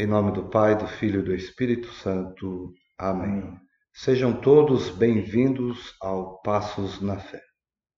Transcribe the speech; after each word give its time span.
Em 0.00 0.06
nome 0.06 0.32
do 0.32 0.48
Pai, 0.48 0.78
do 0.78 0.86
Filho 0.86 1.20
e 1.20 1.22
do 1.22 1.34
Espírito 1.34 1.92
Santo. 1.92 2.72
Amém. 2.96 3.54
Sejam 3.92 4.32
todos 4.32 4.88
bem-vindos 4.88 5.94
ao 6.00 6.40
Passos 6.40 7.02
na 7.02 7.18
Fé. 7.18 7.42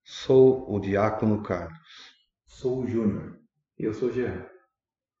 Sou 0.03 0.69
o 0.69 0.81
Diácono 0.81 1.41
Carlos. 1.41 2.13
Sou 2.45 2.81
o 2.81 2.87
Júnior. 2.87 3.39
Eu 3.79 3.93
sou 3.93 4.09
o 4.09 4.11
Jean. 4.11 4.45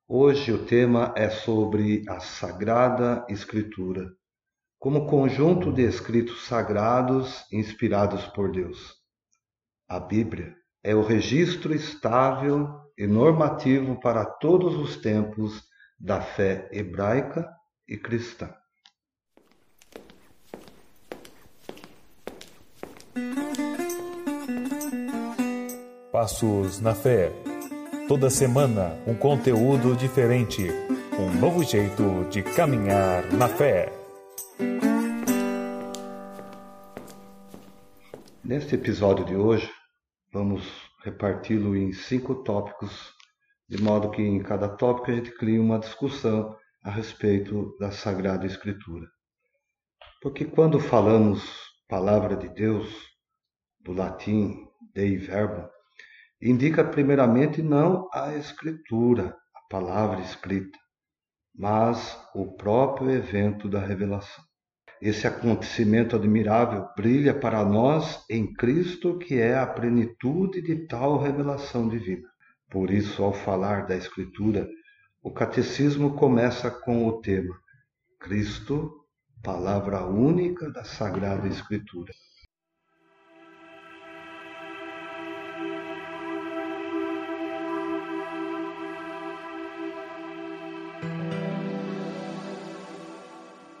Hoje 0.05 0.51
o 0.51 0.65
tema 0.65 1.13
é 1.15 1.29
sobre 1.29 2.03
a 2.09 2.19
Sagrada 2.19 3.25
Escritura, 3.29 4.11
como 4.77 5.07
conjunto 5.07 5.71
de 5.71 5.83
escritos 5.83 6.45
sagrados 6.47 7.45
inspirados 7.49 8.25
por 8.25 8.51
Deus. 8.51 8.93
A 9.87 10.01
Bíblia 10.01 10.53
é 10.83 10.93
o 10.93 11.01
registro 11.01 11.73
estável 11.73 12.67
e 12.97 13.07
normativo 13.07 14.01
para 14.01 14.25
todos 14.25 14.75
os 14.75 14.97
tempos 14.97 15.71
da 15.99 16.21
fé 16.21 16.67
hebraica 16.71 17.49
e 17.87 17.97
cristã. 17.97 18.53
Passos 26.11 26.79
na 26.79 26.93
Fé. 26.93 27.31
Toda 28.07 28.29
semana 28.29 28.95
um 29.07 29.15
conteúdo 29.15 29.95
diferente, 29.95 30.67
um 31.17 31.33
novo 31.39 31.63
jeito 31.63 32.25
de 32.29 32.43
caminhar 32.43 33.23
na 33.33 33.47
fé. 33.47 33.91
Neste 38.43 38.75
episódio 38.75 39.25
de 39.25 39.35
hoje, 39.35 39.71
vamos 40.31 40.63
reparti-lo 41.03 41.75
em 41.75 41.93
cinco 41.93 42.35
tópicos, 42.43 43.12
de 43.73 43.81
modo 43.81 44.11
que 44.11 44.21
em 44.21 44.37
cada 44.37 44.69
tópico 44.69 45.09
a 45.09 45.15
gente 45.15 45.31
crie 45.31 45.57
uma 45.57 45.79
discussão 45.79 46.55
a 46.83 46.91
respeito 46.91 47.75
da 47.79 47.89
Sagrada 47.89 48.45
Escritura. 48.45 49.07
Porque 50.21 50.45
quando 50.45 50.79
falamos 50.79 51.43
palavra 51.89 52.35
de 52.35 52.49
Deus, 52.49 52.87
do 53.79 53.91
latim 53.91 54.67
Dei 54.93 55.17
Verbum, 55.17 55.67
indica 56.39 56.83
primeiramente 56.83 57.63
não 57.63 58.07
a 58.13 58.35
escritura, 58.35 59.35
a 59.55 59.61
palavra 59.67 60.21
escrita, 60.21 60.77
mas 61.51 62.15
o 62.35 62.55
próprio 62.55 63.09
evento 63.09 63.67
da 63.67 63.79
revelação. 63.79 64.43
Esse 65.01 65.25
acontecimento 65.25 66.15
admirável 66.15 66.87
brilha 66.95 67.33
para 67.33 67.65
nós 67.65 68.23
em 68.29 68.53
Cristo, 68.53 69.17
que 69.17 69.39
é 69.39 69.57
a 69.57 69.65
plenitude 69.65 70.61
de 70.61 70.85
tal 70.85 71.17
revelação 71.17 71.89
divina. 71.89 72.32
Por 72.69 72.89
isso, 72.89 73.23
ao 73.23 73.33
falar 73.33 73.85
da 73.85 73.95
Escritura, 73.95 74.67
o 75.21 75.31
catecismo 75.31 76.15
começa 76.15 76.69
com 76.69 77.07
o 77.07 77.21
tema 77.21 77.57
Cristo, 78.19 79.05
palavra 79.43 80.05
única 80.05 80.69
da 80.71 80.83
Sagrada 80.83 81.47
Escritura. 81.47 82.13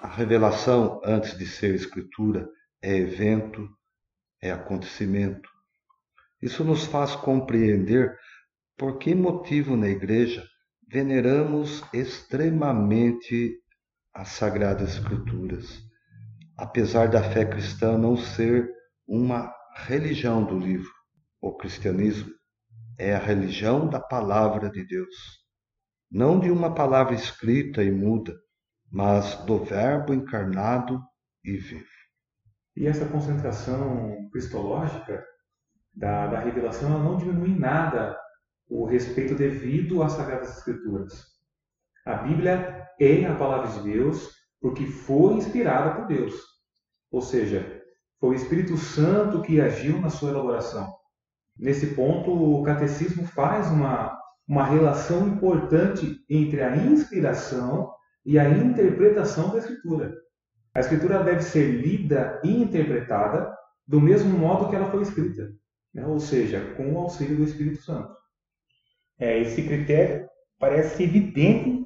A 0.01 0.07
revelação, 0.07 1.01
antes 1.03 1.37
de 1.37 1.47
ser 1.47 1.73
escritura, 1.73 2.49
é 2.81 2.95
evento, 2.95 3.69
é 4.41 4.51
acontecimento. 4.51 5.49
Isso 6.41 6.63
nos 6.65 6.85
faz 6.85 7.15
compreender 7.15 8.17
por 8.77 8.97
que 8.97 9.13
motivo 9.13 9.75
na 9.75 9.87
Igreja 9.87 10.43
veneramos 10.87 11.83
extremamente 11.93 13.59
as 14.13 14.29
Sagradas 14.29 14.95
Escrituras, 14.95 15.81
apesar 16.57 17.07
da 17.07 17.23
fé 17.23 17.45
cristã 17.45 17.97
não 17.97 18.15
ser 18.15 18.69
uma 19.07 19.53
religião 19.75 20.43
do 20.45 20.57
livro. 20.57 20.91
O 21.41 21.55
cristianismo 21.55 22.31
é 22.97 23.15
a 23.15 23.19
religião 23.19 23.89
da 23.89 23.99
palavra 23.99 24.69
de 24.69 24.85
Deus, 24.85 25.15
não 26.11 26.39
de 26.39 26.51
uma 26.51 26.73
palavra 26.73 27.15
escrita 27.15 27.83
e 27.83 27.91
muda, 27.91 28.33
mas 28.91 29.35
do 29.45 29.63
Verbo 29.63 30.13
encarnado 30.13 31.01
e 31.43 31.57
vivo. 31.57 31.85
E 32.75 32.87
essa 32.87 33.07
concentração 33.07 34.29
cristológica 34.31 35.25
da, 35.93 36.27
da 36.27 36.39
revelação 36.39 36.91
ela 36.91 37.03
não 37.03 37.17
diminui 37.17 37.57
nada 37.57 38.17
o 38.73 38.85
respeito 38.85 39.35
devido 39.35 40.01
às 40.01 40.13
Sagradas 40.13 40.57
Escrituras. 40.57 41.27
A 42.05 42.15
Bíblia 42.15 42.87
é 42.99 43.23
a 43.25 43.35
palavra 43.35 43.71
de 43.71 43.83
Deus 43.91 44.31
porque 44.59 44.87
foi 44.87 45.35
inspirada 45.35 45.95
por 45.95 46.07
Deus. 46.07 46.33
Ou 47.11 47.21
seja, 47.21 47.83
foi 48.19 48.29
o 48.29 48.33
Espírito 48.33 48.75
Santo 48.75 49.43
que 49.43 49.61
agiu 49.61 50.01
na 50.01 50.09
sua 50.09 50.31
elaboração. 50.31 50.91
Nesse 51.55 51.87
ponto, 51.93 52.31
o 52.31 52.63
catecismo 52.63 53.27
faz 53.27 53.69
uma, 53.69 54.17
uma 54.47 54.63
relação 54.65 55.27
importante 55.27 56.19
entre 56.27 56.63
a 56.63 56.75
inspiração 56.75 57.93
e 58.25 58.39
a 58.39 58.49
interpretação 58.49 59.51
da 59.51 59.59
Escritura. 59.59 60.15
A 60.73 60.79
Escritura 60.79 61.23
deve 61.23 61.43
ser 61.43 61.67
lida 61.67 62.41
e 62.43 62.49
interpretada 62.49 63.55
do 63.87 64.01
mesmo 64.01 64.35
modo 64.35 64.67
que 64.69 64.75
ela 64.75 64.89
foi 64.89 65.03
escrita, 65.03 65.51
né? 65.93 66.07
ou 66.07 66.19
seja, 66.19 66.73
com 66.75 66.91
o 66.91 66.97
auxílio 66.97 67.37
do 67.37 67.43
Espírito 67.43 67.83
Santo. 67.83 68.22
É, 69.23 69.39
esse 69.39 69.63
critério 69.63 70.27
parece 70.59 71.01
evidente 71.01 71.85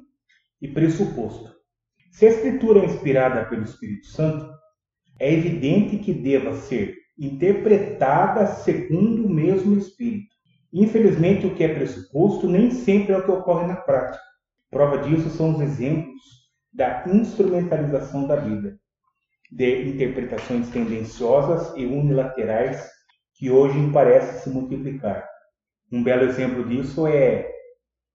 e 0.60 0.66
pressuposto. 0.66 1.54
Se 2.10 2.26
a 2.26 2.30
Escritura 2.30 2.80
é 2.80 2.86
inspirada 2.86 3.44
pelo 3.44 3.62
Espírito 3.62 4.08
Santo, 4.08 4.52
é 5.20 5.32
evidente 5.32 5.98
que 5.98 6.12
deva 6.12 6.52
ser 6.54 6.96
interpretada 7.16 8.44
segundo 8.44 9.24
o 9.24 9.30
mesmo 9.30 9.78
Espírito. 9.78 10.34
Infelizmente, 10.72 11.46
o 11.46 11.54
que 11.54 11.62
é 11.62 11.72
pressuposto 11.72 12.48
nem 12.48 12.72
sempre 12.72 13.12
é 13.12 13.18
o 13.18 13.24
que 13.24 13.30
ocorre 13.30 13.68
na 13.68 13.76
prática. 13.76 14.20
Prova 14.68 14.98
disso 14.98 15.30
são 15.30 15.54
os 15.54 15.60
exemplos 15.60 16.20
da 16.72 17.04
instrumentalização 17.06 18.26
da 18.26 18.34
Bíblia, 18.34 18.76
de 19.52 19.90
interpretações 19.90 20.68
tendenciosas 20.70 21.72
e 21.76 21.86
unilaterais 21.86 22.84
que 23.34 23.48
hoje 23.48 23.92
parecem 23.92 24.40
se 24.40 24.50
multiplicar. 24.50 25.37
Um 25.90 26.02
belo 26.02 26.24
exemplo 26.24 26.64
disso 26.68 27.06
é, 27.06 27.50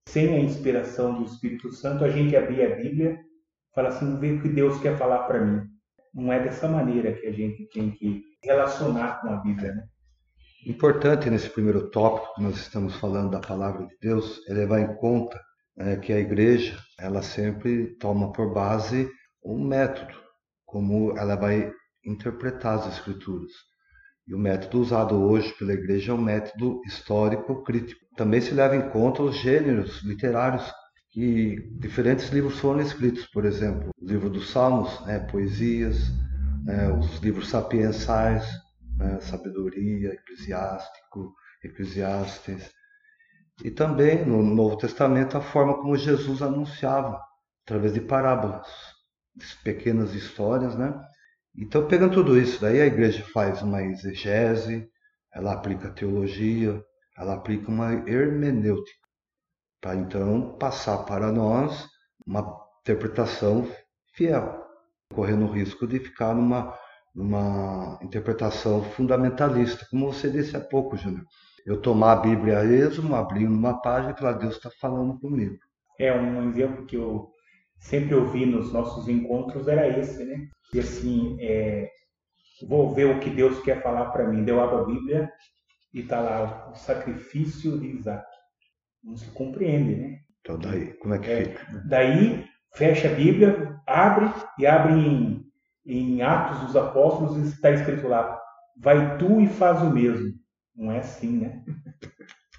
sem 0.08 0.36
a 0.36 0.40
inspiração 0.40 1.16
do 1.16 1.26
Espírito 1.26 1.72
Santo, 1.72 2.04
a 2.04 2.10
gente 2.10 2.36
abrir 2.36 2.64
a 2.66 2.76
Bíblia 2.76 3.20
falar 3.74 3.90
assim, 3.90 4.20
ver 4.20 4.34
o 4.34 4.42
que 4.42 4.50
Deus 4.50 4.80
quer 4.80 4.98
falar 4.98 5.24
para 5.24 5.44
mim. 5.44 5.62
Não 6.14 6.32
é 6.32 6.44
dessa 6.44 6.68
maneira 6.68 7.14
que 7.14 7.26
a 7.26 7.32
gente 7.32 7.68
tem 7.70 7.92
que 7.92 8.22
relacionar 8.44 9.20
com 9.22 9.30
a 9.30 9.38
Bíblia, 9.38 9.74
né? 9.74 9.84
Importante 10.66 11.30
nesse 11.30 11.50
primeiro 11.50 11.90
tópico 11.90 12.36
que 12.36 12.44
nós 12.44 12.56
estamos 12.56 12.96
falando 12.96 13.32
da 13.32 13.40
palavra 13.40 13.86
de 13.86 13.98
Deus 14.00 14.40
é 14.48 14.54
levar 14.54 14.80
em 14.80 14.96
conta 14.96 15.38
é 15.78 15.96
que 15.98 16.14
a 16.14 16.20
igreja 16.20 16.78
ela 17.00 17.22
sempre 17.22 17.96
toma 17.98 18.32
por 18.32 18.54
base 18.54 19.10
um 19.44 19.68
método, 19.68 20.14
como 20.66 21.18
ela 21.18 21.36
vai 21.36 21.72
interpretar 22.06 22.80
as 22.80 22.94
escrituras. 22.94 23.52
E 24.28 24.34
o 24.34 24.40
método 24.40 24.80
usado 24.80 25.16
hoje 25.22 25.54
pela 25.58 25.74
igreja 25.74 26.12
é 26.12 26.16
um 26.16 26.22
método 26.22 26.82
histórico 26.86 27.64
crítico. 27.64 28.02
Também 28.16 28.40
se 28.40 28.54
leva 28.54 28.76
em 28.76 28.90
conta 28.90 29.22
os 29.22 29.36
gêneros 29.36 30.02
literários 30.04 30.72
que 31.12 31.58
diferentes 31.80 32.30
livros 32.30 32.58
foram 32.60 32.82
escritos, 32.82 33.28
por 33.28 33.46
exemplo, 33.46 33.92
o 34.02 34.06
livro 34.06 34.30
dos 34.30 34.50
Salmos, 34.50 35.06
né, 35.06 35.20
poesias, 35.20 36.10
né, 36.66 36.92
os 36.92 37.20
livros 37.20 37.50
sapiensais, 37.50 38.48
né, 38.98 39.20
sabedoria, 39.20 40.14
eclesiástico, 40.14 41.34
eclesiastes, 41.64 42.72
e 43.64 43.70
também 43.70 44.26
no 44.26 44.42
Novo 44.42 44.78
Testamento 44.78 45.38
a 45.38 45.42
forma 45.42 45.76
como 45.76 45.96
Jesus 45.96 46.42
anunciava, 46.42 47.22
através 47.64 47.94
de 47.94 48.02
parábolas, 48.02 48.68
de 49.36 49.46
pequenas 49.64 50.16
histórias, 50.16 50.76
né? 50.76 50.94
Então, 51.56 51.88
pegando 51.88 52.14
tudo 52.14 52.38
isso, 52.38 52.60
daí 52.60 52.82
a 52.82 52.86
igreja 52.86 53.24
faz 53.34 53.62
uma 53.62 53.84
exegese, 53.84 54.90
ela 55.34 55.54
aplica 55.54 55.92
teologia, 55.92 56.84
ela 57.18 57.36
aplica 57.36 57.70
uma 57.70 57.94
hermenêutica, 58.10 59.08
para 59.80 59.96
então 59.96 60.58
passar 60.58 61.00
para 61.00 61.32
nós 61.32 61.88
uma 62.26 62.60
interpretação 62.82 63.70
fiel, 64.14 64.66
correndo 65.14 65.46
o 65.46 65.52
risco 65.52 65.86
de 65.86 66.00
ficar 66.00 66.34
numa, 66.34 66.78
numa 67.14 68.00
interpretação 68.02 68.84
fundamentalista, 68.84 69.86
como 69.92 70.12
você 70.12 70.30
disse 70.30 70.58
há 70.58 70.60
pouco, 70.60 70.98
Júnior 70.98 71.26
eu 71.66 71.82
tomar 71.82 72.14
a 72.14 72.16
Bíblia 72.18 72.60
a 72.60 72.66
esmo, 72.66 73.16
abrir 73.16 73.48
numa 73.48 73.82
página 73.82 74.12
e 74.12 74.18
falar, 74.18 74.34
Deus 74.34 74.56
está 74.56 74.70
falando 74.82 75.20
comigo. 75.20 75.58
É, 76.00 76.14
um 76.14 76.50
exemplo 76.50 76.86
que 76.86 76.96
eu 76.96 77.30
sempre 77.78 78.16
ouvi 78.16 78.46
nos 78.46 78.74
nossos 78.74 79.08
encontros 79.08 79.68
era 79.68 79.88
esse, 79.88 80.24
né? 80.26 80.50
E 80.74 80.80
assim, 80.80 81.38
é, 81.40 81.90
vou 82.68 82.94
ver 82.94 83.06
o 83.06 83.20
que 83.20 83.30
Deus 83.30 83.62
quer 83.64 83.82
falar 83.82 84.06
para 84.12 84.28
mim. 84.28 84.44
Deu 84.44 84.60
abro 84.60 84.80
a 84.80 84.86
Bíblia 84.86 85.32
e 85.94 86.00
está 86.00 86.20
lá 86.20 86.72
o 86.72 86.76
sacrifício 86.76 87.80
de 87.80 87.88
Isaac. 87.88 88.26
Não 89.04 89.16
se 89.16 89.30
compreende, 89.32 89.96
né? 89.96 90.20
Então 90.42 90.58
daí, 90.58 90.94
como 90.94 91.14
é 91.14 91.20
que 91.20 91.32
é, 91.32 91.46
fica? 91.46 91.84
Daí 91.86 92.46
fecha 92.76 93.10
a 93.10 93.14
Bíblia, 93.14 93.80
abre 93.88 94.26
e 94.58 94.66
abre 94.66 94.94
em, 94.94 95.46
em 95.86 96.22
Atos 96.22 96.60
dos 96.62 96.76
Apóstolos 96.76 97.38
e 97.38 97.50
está 97.50 97.72
escrito 97.72 98.08
lá: 98.08 98.42
vai 98.78 99.18
tu 99.18 99.40
e 99.40 99.48
faz 99.48 99.82
o 99.82 99.92
mesmo. 99.92 100.34
Não 100.76 100.92
é 100.92 101.00
assim, 101.00 101.38
né? 101.38 101.64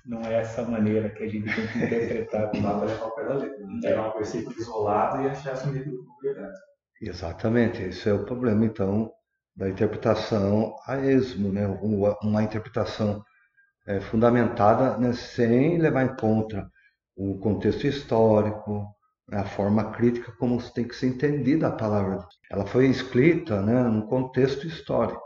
Não 0.06 0.20
é 0.20 0.34
essa 0.34 0.62
maneira 0.62 1.08
que 1.08 1.24
a 1.24 1.28
gente 1.28 1.52
tem 1.52 1.66
que 1.66 1.78
interpretar. 1.78 2.52
Não 2.54 2.62
dá 2.62 2.74
para 2.74 2.86
levar 2.86 3.06
o 3.06 3.14
pé 3.14 3.24
da 3.24 3.34
letra. 3.34 3.66
Não 3.66 3.80
tirar 3.80 4.08
um 4.08 4.12
versículo 4.12 4.56
isolado 4.56 5.22
e 5.22 5.28
achar 5.28 5.56
tudo 5.56 6.04
como 6.04 6.20
verdade. 6.22 6.58
Exatamente, 7.00 7.82
esse 7.82 8.08
é 8.08 8.12
o 8.12 8.24
problema, 8.24 8.64
então, 8.64 9.12
da 9.56 9.68
interpretação 9.68 10.74
a 10.86 10.96
esmo, 10.98 11.52
né? 11.52 11.66
uma 12.22 12.42
interpretação 12.42 13.22
é, 13.86 14.00
fundamentada 14.00 14.96
né, 14.98 15.12
sem 15.12 15.78
levar 15.78 16.04
em 16.04 16.16
conta 16.16 16.70
o 17.16 17.38
contexto 17.38 17.86
histórico, 17.86 18.86
a 19.30 19.44
forma 19.44 19.92
crítica 19.92 20.32
como 20.38 20.60
tem 20.70 20.86
que 20.86 20.96
ser 20.96 21.08
entendida 21.08 21.68
a 21.68 21.72
palavra. 21.72 22.26
Ela 22.50 22.66
foi 22.66 22.86
escrita 22.86 23.62
né, 23.62 23.82
num 23.84 24.02
contexto 24.02 24.66
histórico. 24.66 25.22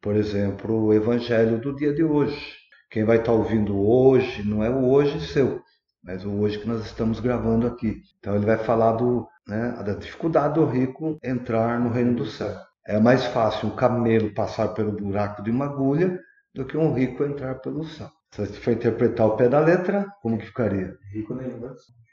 Por 0.00 0.16
exemplo, 0.16 0.86
o 0.86 0.94
evangelho 0.94 1.60
do 1.60 1.74
dia 1.74 1.92
de 1.92 2.02
hoje. 2.02 2.56
Quem 2.90 3.04
vai 3.04 3.18
estar 3.18 3.32
ouvindo 3.32 3.78
hoje 3.78 4.42
não 4.46 4.62
é 4.62 4.70
o 4.70 4.88
hoje 4.88 5.20
seu, 5.26 5.62
mas 6.02 6.24
hoje 6.24 6.58
que 6.58 6.68
nós 6.68 6.84
estamos 6.84 7.20
gravando 7.20 7.66
aqui. 7.66 8.02
Então 8.18 8.34
ele 8.34 8.46
vai 8.46 8.58
falar 8.58 8.92
do, 8.92 9.26
né, 9.46 9.70
da 9.84 9.94
dificuldade 9.94 10.54
do 10.54 10.66
rico 10.66 11.18
entrar 11.22 11.78
no 11.78 11.90
reino 11.90 12.14
do 12.14 12.26
céu. 12.26 12.56
É 12.86 12.98
mais 12.98 13.24
fácil 13.26 13.68
um 13.68 13.76
camelo 13.76 14.34
passar 14.34 14.68
pelo 14.68 14.92
buraco 14.92 15.42
de 15.42 15.50
uma 15.50 15.66
agulha 15.66 16.18
do 16.54 16.64
que 16.64 16.76
um 16.76 16.92
rico 16.92 17.24
entrar 17.24 17.56
pelo 17.56 17.84
céu. 17.84 18.10
Se 18.32 18.46
você 18.46 18.52
for 18.54 18.72
interpretar 18.72 19.26
o 19.26 19.36
pé 19.36 19.48
da 19.48 19.60
letra, 19.60 20.06
como 20.22 20.38
que 20.38 20.46
ficaria? 20.46 20.96
Rico 21.12 21.34
nenhum. 21.34 21.60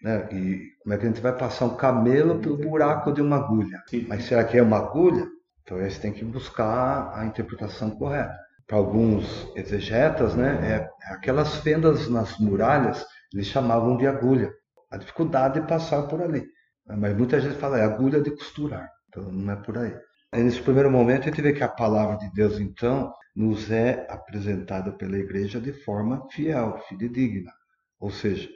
Né? 0.03 0.27
E 0.31 0.61
como 0.83 0.93
é 0.93 0.97
que 0.97 1.05
a 1.05 1.09
gente 1.09 1.21
vai 1.21 1.35
passar 1.35 1.65
um 1.65 1.75
camelo 1.75 2.39
pelo 2.39 2.57
buraco 2.57 3.11
de 3.11 3.21
uma 3.21 3.37
agulha? 3.37 3.81
Sim. 3.87 4.05
Mas 4.07 4.25
será 4.25 4.43
que 4.43 4.57
é 4.57 4.61
uma 4.61 4.77
agulha? 4.77 5.25
Então 5.63 5.77
você 5.77 5.99
tem 5.99 6.11
que 6.11 6.25
buscar 6.25 7.11
a 7.15 7.25
interpretação 7.25 7.91
correta. 7.91 8.35
Para 8.67 8.77
alguns 8.77 9.51
exegetas, 9.55 10.35
né, 10.35 10.89
é 11.09 11.13
aquelas 11.13 11.55
fendas 11.57 12.09
nas 12.09 12.37
muralhas, 12.37 13.05
eles 13.33 13.47
chamavam 13.47 13.97
de 13.97 14.07
agulha. 14.07 14.51
A 14.91 14.97
dificuldade 14.97 15.61
de 15.61 15.67
passar 15.67 16.03
por 16.07 16.21
ali. 16.21 16.45
Mas 16.87 17.15
muita 17.15 17.39
gente 17.39 17.55
fala, 17.55 17.79
é 17.79 17.83
agulha 17.83 18.21
de 18.21 18.31
costurar. 18.31 18.89
Então 19.07 19.31
não 19.31 19.53
é 19.53 19.55
por 19.55 19.77
aí. 19.77 19.95
Nesse 20.33 20.61
primeiro 20.61 20.91
momento, 20.91 21.23
a 21.23 21.25
gente 21.25 21.41
vê 21.41 21.53
que 21.53 21.63
a 21.63 21.67
palavra 21.67 22.17
de 22.17 22.31
Deus, 22.33 22.59
então, 22.59 23.11
nos 23.35 23.71
é 23.71 24.05
apresentada 24.09 24.91
pela 24.91 25.17
igreja 25.17 25.59
de 25.59 25.73
forma 25.73 26.27
fiel, 26.31 26.77
fidedigna. 26.87 27.51
Ou 27.99 28.11
seja, 28.11 28.49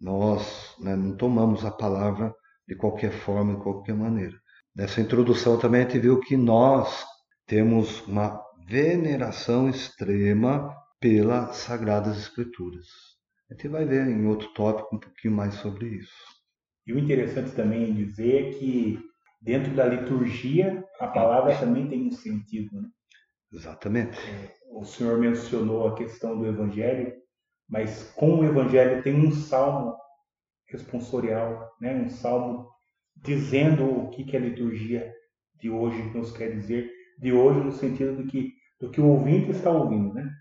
nós 0.00 0.74
né, 0.80 0.96
não 0.96 1.16
tomamos 1.16 1.64
a 1.64 1.70
palavra 1.70 2.34
de 2.66 2.74
qualquer 2.74 3.12
forma, 3.12 3.54
de 3.54 3.62
qualquer 3.62 3.94
maneira. 3.94 4.36
Nessa 4.74 5.00
introdução 5.00 5.58
também 5.58 5.82
a 5.82 5.84
gente 5.84 5.98
viu 6.00 6.18
que 6.18 6.36
nós 6.36 7.04
temos 7.46 8.00
uma 8.06 8.42
veneração 8.66 9.68
extrema 9.68 10.74
pelas 10.98 11.56
Sagradas 11.56 12.18
Escrituras. 12.18 13.11
A 13.52 13.54
gente 13.54 13.68
vai 13.68 13.84
ver 13.84 14.08
em 14.08 14.26
outro 14.26 14.48
tópico 14.54 14.96
um 14.96 14.98
pouquinho 14.98 15.34
mais 15.34 15.52
sobre 15.56 15.86
isso. 15.86 16.16
E 16.86 16.92
o 16.94 16.98
interessante 16.98 17.54
também 17.54 17.84
é 17.84 17.92
dizer 17.92 18.58
que 18.58 18.98
dentro 19.42 19.74
da 19.74 19.84
liturgia 19.84 20.82
a 20.98 21.06
palavra 21.06 21.58
também 21.58 21.86
tem 21.86 22.06
um 22.06 22.10
sentido. 22.10 22.80
Né? 22.80 22.88
Exatamente. 23.52 24.18
O 24.70 24.86
senhor 24.86 25.18
mencionou 25.18 25.86
a 25.86 25.94
questão 25.94 26.38
do 26.38 26.46
evangelho, 26.46 27.12
mas 27.68 28.10
com 28.16 28.38
o 28.38 28.44
evangelho 28.44 29.02
tem 29.02 29.14
um 29.14 29.30
salmo 29.30 29.98
responsorial, 30.66 31.76
né? 31.78 31.94
um 31.94 32.08
salmo 32.08 32.70
dizendo 33.14 33.84
o 33.84 34.08
que, 34.08 34.24
que 34.24 34.34
a 34.34 34.40
liturgia 34.40 35.12
de 35.60 35.68
hoje 35.68 36.02
nos 36.14 36.34
quer 36.34 36.52
dizer, 36.52 36.90
de 37.18 37.34
hoje 37.34 37.60
no 37.60 37.72
sentido 37.72 38.16
do 38.16 38.26
que, 38.26 38.50
do 38.80 38.90
que 38.90 39.00
o 39.00 39.08
ouvinte 39.08 39.50
está 39.50 39.70
ouvindo. 39.70 40.14
Né? 40.14 40.32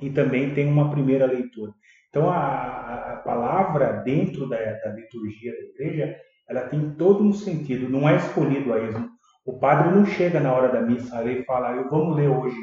E 0.00 0.10
também 0.10 0.54
tem 0.54 0.66
uma 0.66 0.90
primeira 0.90 1.26
leitura. 1.26 1.72
Então 2.08 2.30
a, 2.30 3.14
a 3.14 3.16
palavra 3.24 4.02
dentro 4.04 4.48
da, 4.48 4.56
da 4.56 4.92
liturgia 4.92 5.52
da 5.52 5.58
igreja 5.58 6.16
ela 6.48 6.68
tem 6.68 6.90
todo 6.94 7.24
um 7.24 7.32
sentido, 7.32 7.88
não 7.88 8.08
é 8.08 8.16
escolhido 8.16 8.72
a 8.72 8.80
esmo. 8.80 9.08
O 9.44 9.58
padre 9.58 9.94
não 9.94 10.04
chega 10.06 10.40
na 10.40 10.52
hora 10.52 10.72
da 10.72 10.80
missa 10.80 11.22
e 11.24 11.44
fala, 11.44 11.72
eu 11.74 11.88
vamos 11.90 12.16
ler 12.16 12.28
hoje 12.28 12.56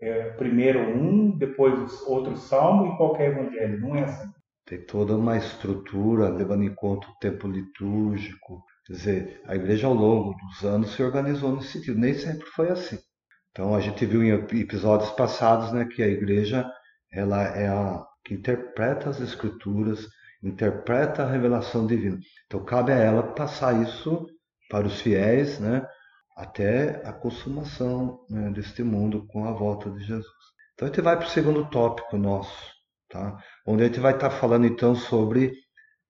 é, 0.00 0.30
primeiro 0.30 0.80
um, 0.80 1.36
depois 1.36 2.02
outro 2.06 2.36
salmo 2.36 2.92
e 2.92 2.96
qualquer 2.96 3.30
evangelho. 3.30 3.80
Não 3.80 3.96
é 3.96 4.04
assim. 4.04 4.28
Tem 4.66 4.80
toda 4.80 5.16
uma 5.16 5.36
estrutura 5.36 6.28
levando 6.28 6.64
em 6.64 6.74
conta 6.74 7.08
o 7.08 7.18
tempo 7.20 7.46
litúrgico. 7.46 8.62
Quer 8.86 8.92
dizer, 8.92 9.40
a 9.46 9.54
igreja 9.54 9.86
ao 9.86 9.94
longo 9.94 10.34
dos 10.34 10.64
anos 10.64 10.94
se 10.94 11.02
organizou 11.02 11.54
nesse 11.54 11.72
sentido. 11.72 11.98
Nem 11.98 12.14
sempre 12.14 12.46
foi 12.46 12.68
assim. 12.68 12.98
Então 13.54 13.72
a 13.72 13.80
gente 13.80 14.04
viu 14.04 14.22
em 14.24 14.30
episódios 14.30 15.10
passados 15.12 15.72
né, 15.72 15.84
que 15.84 16.02
a 16.02 16.08
igreja 16.08 16.68
ela 17.12 17.40
é 17.42 17.68
a 17.68 18.04
que 18.24 18.34
interpreta 18.34 19.08
as 19.10 19.20
escrituras 19.20 20.08
interpreta 20.42 21.22
a 21.22 21.30
revelação 21.30 21.86
divina. 21.86 22.18
Então 22.46 22.64
cabe 22.64 22.92
a 22.92 22.96
ela 22.96 23.22
passar 23.22 23.80
isso 23.80 24.26
para 24.68 24.86
os 24.86 25.00
fiéis, 25.00 25.58
né, 25.58 25.86
até 26.36 27.00
a 27.06 27.12
consumação 27.12 28.20
né, 28.28 28.50
deste 28.50 28.82
mundo 28.82 29.26
com 29.28 29.46
a 29.46 29.52
volta 29.52 29.90
de 29.90 30.00
Jesus. 30.00 30.26
Então 30.74 30.86
a 30.86 30.90
gente 30.90 31.00
vai 31.00 31.16
para 31.16 31.26
o 31.26 31.30
segundo 31.30 31.64
tópico 31.70 32.16
nosso, 32.18 32.72
tá? 33.08 33.38
onde 33.66 33.84
a 33.84 33.86
gente 33.86 34.00
vai 34.00 34.14
estar 34.14 34.30
falando 34.30 34.66
então 34.66 34.94
sobre 34.94 35.54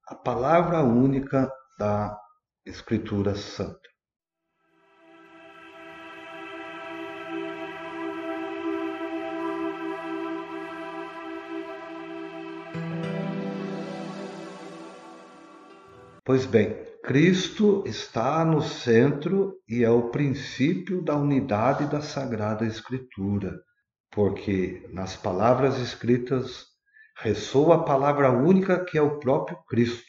a 0.09 0.15
palavra 0.15 0.83
única 0.83 1.51
da 1.79 2.19
Escritura 2.67 3.35
Santa. 3.35 3.94
Pois 16.27 16.47
bem, 16.47 16.75
Cristo 17.03 17.85
está 17.87 18.47
no 18.47 18.63
centro 18.63 19.61
e 19.69 19.85
é 19.85 19.91
o 19.91 20.09
princípio 20.09 21.03
da 21.03 21.15
unidade 21.15 21.87
da 21.87 22.01
Sagrada 22.01 22.65
Escritura, 22.65 23.61
porque 24.11 24.89
nas 24.91 25.15
palavras 25.15 25.79
escritas 25.79 26.65
ressoa 27.19 27.75
a 27.75 27.83
palavra 27.85 28.31
única 28.31 28.83
que 28.83 28.97
é 28.97 29.03
o 29.03 29.19
próprio 29.19 29.59
Cristo. 29.69 30.03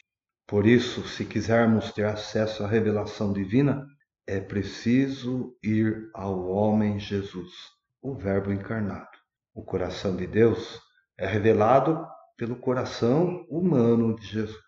Por 0.46 0.66
isso, 0.66 1.06
se 1.06 1.26
quisermos 1.26 1.92
ter 1.92 2.06
acesso 2.06 2.64
à 2.64 2.66
revelação 2.66 3.30
divina, 3.30 3.86
é 4.26 4.40
preciso 4.40 5.54
ir 5.62 6.08
ao 6.14 6.48
homem 6.48 6.98
Jesus, 6.98 7.52
o 8.00 8.14
Verbo 8.14 8.50
encarnado. 8.50 9.06
O 9.54 9.62
coração 9.62 10.16
de 10.16 10.26
Deus 10.26 10.80
é 11.18 11.26
revelado 11.26 12.06
pelo 12.38 12.56
coração 12.56 13.44
humano 13.50 14.16
de 14.16 14.26
Jesus. 14.26 14.65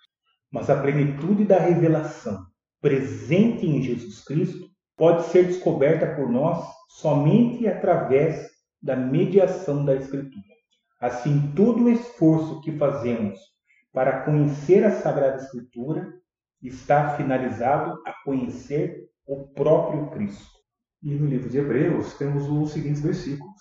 Mas 0.50 0.70
a 0.70 0.80
plenitude 0.80 1.44
da 1.44 1.58
revelação 1.58 2.46
presente 2.80 3.66
em 3.66 3.82
Jesus 3.82 4.24
Cristo 4.24 4.68
pode 4.96 5.26
ser 5.26 5.46
descoberta 5.46 6.14
por 6.14 6.28
nós 6.28 6.66
somente 6.88 7.66
através 7.68 8.48
da 8.82 8.96
mediação 8.96 9.84
da 9.84 9.94
Escritura. 9.94 10.54
Assim, 11.00 11.52
todo 11.54 11.84
o 11.84 11.90
esforço 11.90 12.60
que 12.60 12.76
fazemos 12.76 13.38
para 13.92 14.24
conhecer 14.24 14.84
a 14.84 14.90
Sagrada 14.90 15.36
Escritura 15.36 16.12
está 16.62 17.16
finalizado 17.16 18.00
a 18.04 18.12
conhecer 18.24 19.08
o 19.26 19.48
próprio 19.48 20.10
Cristo. 20.10 20.58
E 21.02 21.14
no 21.14 21.26
livro 21.26 21.48
de 21.48 21.58
Hebreus 21.58 22.14
temos 22.14 22.48
os 22.48 22.72
seguintes 22.72 23.00
versículos: 23.00 23.60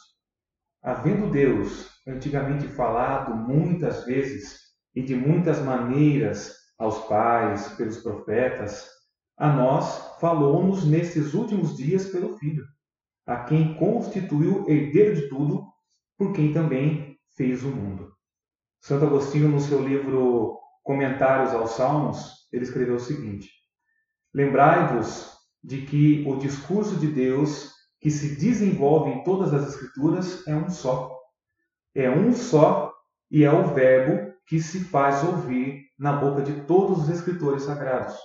Havendo 0.81 1.29
Deus 1.29 1.89
antigamente 2.07 2.67
falado 2.67 3.35
muitas 3.35 4.05
vezes 4.05 4.59
e 4.95 5.03
de 5.03 5.15
muitas 5.15 5.59
maneiras 5.59 6.55
aos 6.77 6.99
pais, 7.05 7.69
pelos 7.69 7.97
profetas, 7.97 8.87
a 9.37 9.51
nós 9.51 10.19
falou-nos 10.19 10.85
nesses 10.85 11.33
últimos 11.33 11.75
dias 11.75 12.07
pelo 12.09 12.37
Filho, 12.37 12.65
a 13.25 13.43
quem 13.43 13.75
constituiu 13.75 14.65
herdeiro 14.67 15.15
de 15.15 15.29
tudo, 15.29 15.67
por 16.17 16.33
quem 16.33 16.53
também 16.53 17.17
fez 17.35 17.63
o 17.63 17.69
mundo. 17.69 18.13
Santo 18.81 19.05
Agostinho, 19.05 19.49
no 19.49 19.59
seu 19.59 19.81
livro 19.85 20.59
Comentários 20.83 21.53
aos 21.53 21.71
Salmos, 21.71 22.47
ele 22.51 22.63
escreveu 22.63 22.95
o 22.95 22.99
seguinte: 22.99 23.51
Lembrai-vos 24.33 25.35
de 25.63 25.81
que 25.81 26.23
o 26.27 26.37
discurso 26.37 26.95
de 26.95 27.07
Deus 27.07 27.73
que 27.99 28.09
se 28.09 28.35
desenvolve 28.35 29.11
em 29.11 29.23
todas 29.23 29.53
as 29.53 29.67
Escrituras 29.67 30.47
é 30.47 30.55
um 30.55 30.69
só. 30.69 31.15
É 31.93 32.09
um 32.09 32.31
só 32.31 32.93
e 33.29 33.43
é 33.43 33.51
o 33.51 33.73
Verbo 33.73 34.33
que 34.45 34.61
se 34.61 34.85
faz 34.85 35.23
ouvir 35.23 35.86
na 35.97 36.13
boca 36.13 36.41
de 36.41 36.61
todos 36.65 37.03
os 37.03 37.09
escritores 37.09 37.63
sagrados, 37.63 38.15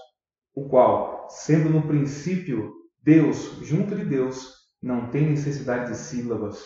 o 0.55 0.69
qual, 0.69 1.27
sendo 1.31 1.71
no 1.71 1.83
princípio 1.87 2.73
Deus 3.03 3.59
junto 3.63 3.97
de 3.97 4.05
Deus, 4.05 4.55
não 4.81 5.11
tem 5.11 5.31
necessidade 5.31 5.91
de 5.91 5.97
sílabas, 5.97 6.65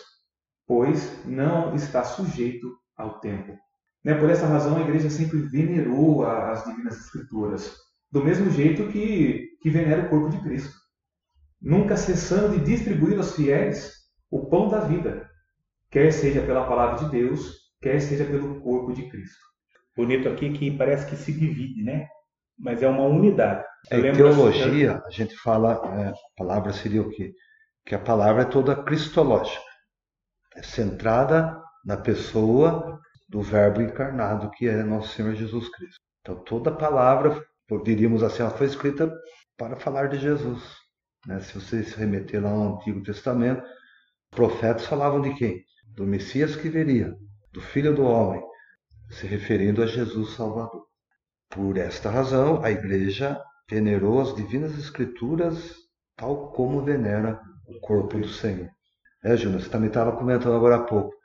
pois 0.65 1.25
não 1.25 1.73
está 1.75 2.03
sujeito 2.03 2.67
ao 2.95 3.19
tempo. 3.19 3.57
Né? 4.03 4.15
Por 4.15 4.29
essa 4.29 4.47
razão, 4.47 4.77
a 4.77 4.81
igreja 4.81 5.09
sempre 5.09 5.39
venerou 5.39 6.25
as 6.25 6.63
divinas 6.65 6.97
escrituras, 6.97 7.75
do 8.11 8.23
mesmo 8.23 8.49
jeito 8.49 8.87
que, 8.89 9.49
que 9.61 9.69
venera 9.69 10.05
o 10.05 10.09
corpo 10.09 10.29
de 10.29 10.41
Cristo. 10.41 10.75
Nunca 11.61 11.97
cessando 11.97 12.57
de 12.57 12.63
distribuir 12.63 13.17
aos 13.17 13.35
fiéis 13.35 13.93
o 14.29 14.47
pão 14.49 14.67
da 14.67 14.81
vida, 14.81 15.29
quer 15.89 16.11
seja 16.11 16.41
pela 16.41 16.67
palavra 16.67 17.05
de 17.05 17.11
Deus, 17.11 17.57
quer 17.81 17.99
seja 17.99 18.25
pelo 18.25 18.61
corpo 18.61 18.93
de 18.93 19.09
Cristo. 19.09 19.47
Bonito 19.97 20.29
aqui 20.29 20.51
que 20.53 20.69
parece 20.69 21.09
que 21.09 21.15
se 21.15 21.33
divide, 21.33 21.83
né? 21.83 22.07
Mas 22.55 22.83
é 22.83 22.87
uma 22.87 23.03
unidade. 23.03 23.65
É, 23.89 23.97
em 23.97 24.13
teologia, 24.13 25.01
a 25.03 25.09
gente 25.09 25.35
fala, 25.37 25.81
é, 25.99 26.09
a 26.09 26.13
palavra 26.37 26.71
seria 26.71 27.01
o 27.01 27.09
quê? 27.09 27.33
Que 27.83 27.95
a 27.95 27.99
palavra 27.99 28.43
é 28.43 28.45
toda 28.45 28.75
cristológica. 28.75 29.59
É 30.55 30.61
centrada 30.61 31.59
na 31.83 31.97
pessoa 31.97 32.99
do 33.27 33.41
Verbo 33.41 33.81
encarnado, 33.81 34.51
que 34.51 34.67
é 34.67 34.83
nosso 34.83 35.15
Senhor 35.15 35.33
Jesus 35.33 35.67
Cristo. 35.69 35.99
Então, 36.21 36.35
toda 36.43 36.71
palavra, 36.71 37.43
diríamos 37.83 38.21
assim, 38.21 38.43
ela 38.43 38.51
foi 38.51 38.67
escrita 38.67 39.11
para 39.57 39.77
falar 39.77 40.09
de 40.09 40.19
Jesus. 40.19 40.61
Né? 41.25 41.39
Se 41.39 41.59
você 41.59 41.83
se 41.83 41.97
remeter 41.97 42.43
lá 42.43 42.51
ao 42.51 42.75
Antigo 42.75 43.01
Testamento, 43.01 43.63
profetas 44.29 44.85
falavam 44.85 45.21
de 45.21 45.33
quem? 45.33 45.63
Do 45.87 46.05
Messias 46.05 46.55
que 46.55 46.69
viria, 46.69 47.15
do 47.51 47.61
Filho 47.61 47.95
do 47.95 48.03
Homem, 48.03 48.41
se 49.09 49.27
referindo 49.27 49.81
a 49.81 49.87
Jesus 49.87 50.35
Salvador. 50.35 50.85
Por 51.49 51.77
esta 51.77 52.09
razão, 52.09 52.63
a 52.63 52.71
Igreja 52.71 53.41
venerou 53.69 54.21
as 54.21 54.35
Divinas 54.35 54.77
Escrituras 54.77 55.75
tal 56.15 56.51
como 56.51 56.83
venera 56.83 57.39
o 57.67 57.79
corpo 57.79 58.17
do 58.17 58.27
Senhor. 58.27 58.69
É, 59.23 59.35
Júnior, 59.37 59.61
você 59.61 59.69
também 59.69 59.87
estava 59.87 60.15
comentando 60.15 60.55
agora 60.55 60.77
há 60.77 60.83
pouco. 60.83 61.15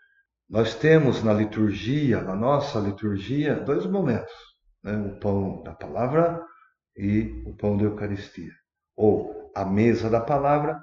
Nós 0.49 0.75
temos 0.75 1.23
na 1.23 1.33
liturgia, 1.33 2.21
na 2.21 2.37
nossa 2.37 2.79
liturgia, 2.79 3.55
dois 3.55 3.87
momentos: 3.87 4.33
né? 4.83 4.97
o 4.97 5.19
pão 5.19 5.63
da 5.63 5.73
palavra 5.73 6.45
e 6.97 7.43
o 7.47 7.57
pão 7.57 7.77
da 7.77 7.85
Eucaristia. 7.85 8.53
Ou 8.97 9.51
a 9.55 9.65
mesa 9.65 10.11
da 10.11 10.21
palavra, 10.21 10.79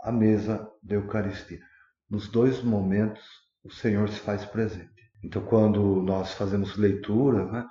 a 0.00 0.10
mesa 0.10 0.66
da 0.82 0.94
Eucaristia. 0.94 1.60
Nos 2.08 2.28
dois 2.28 2.62
momentos, 2.62 3.22
o 3.62 3.70
Senhor 3.70 4.08
se 4.08 4.20
faz 4.20 4.44
presente. 4.44 4.99
Então, 5.22 5.42
quando 5.42 6.02
nós 6.02 6.32
fazemos 6.34 6.76
leitura, 6.76 7.44
né, 7.46 7.66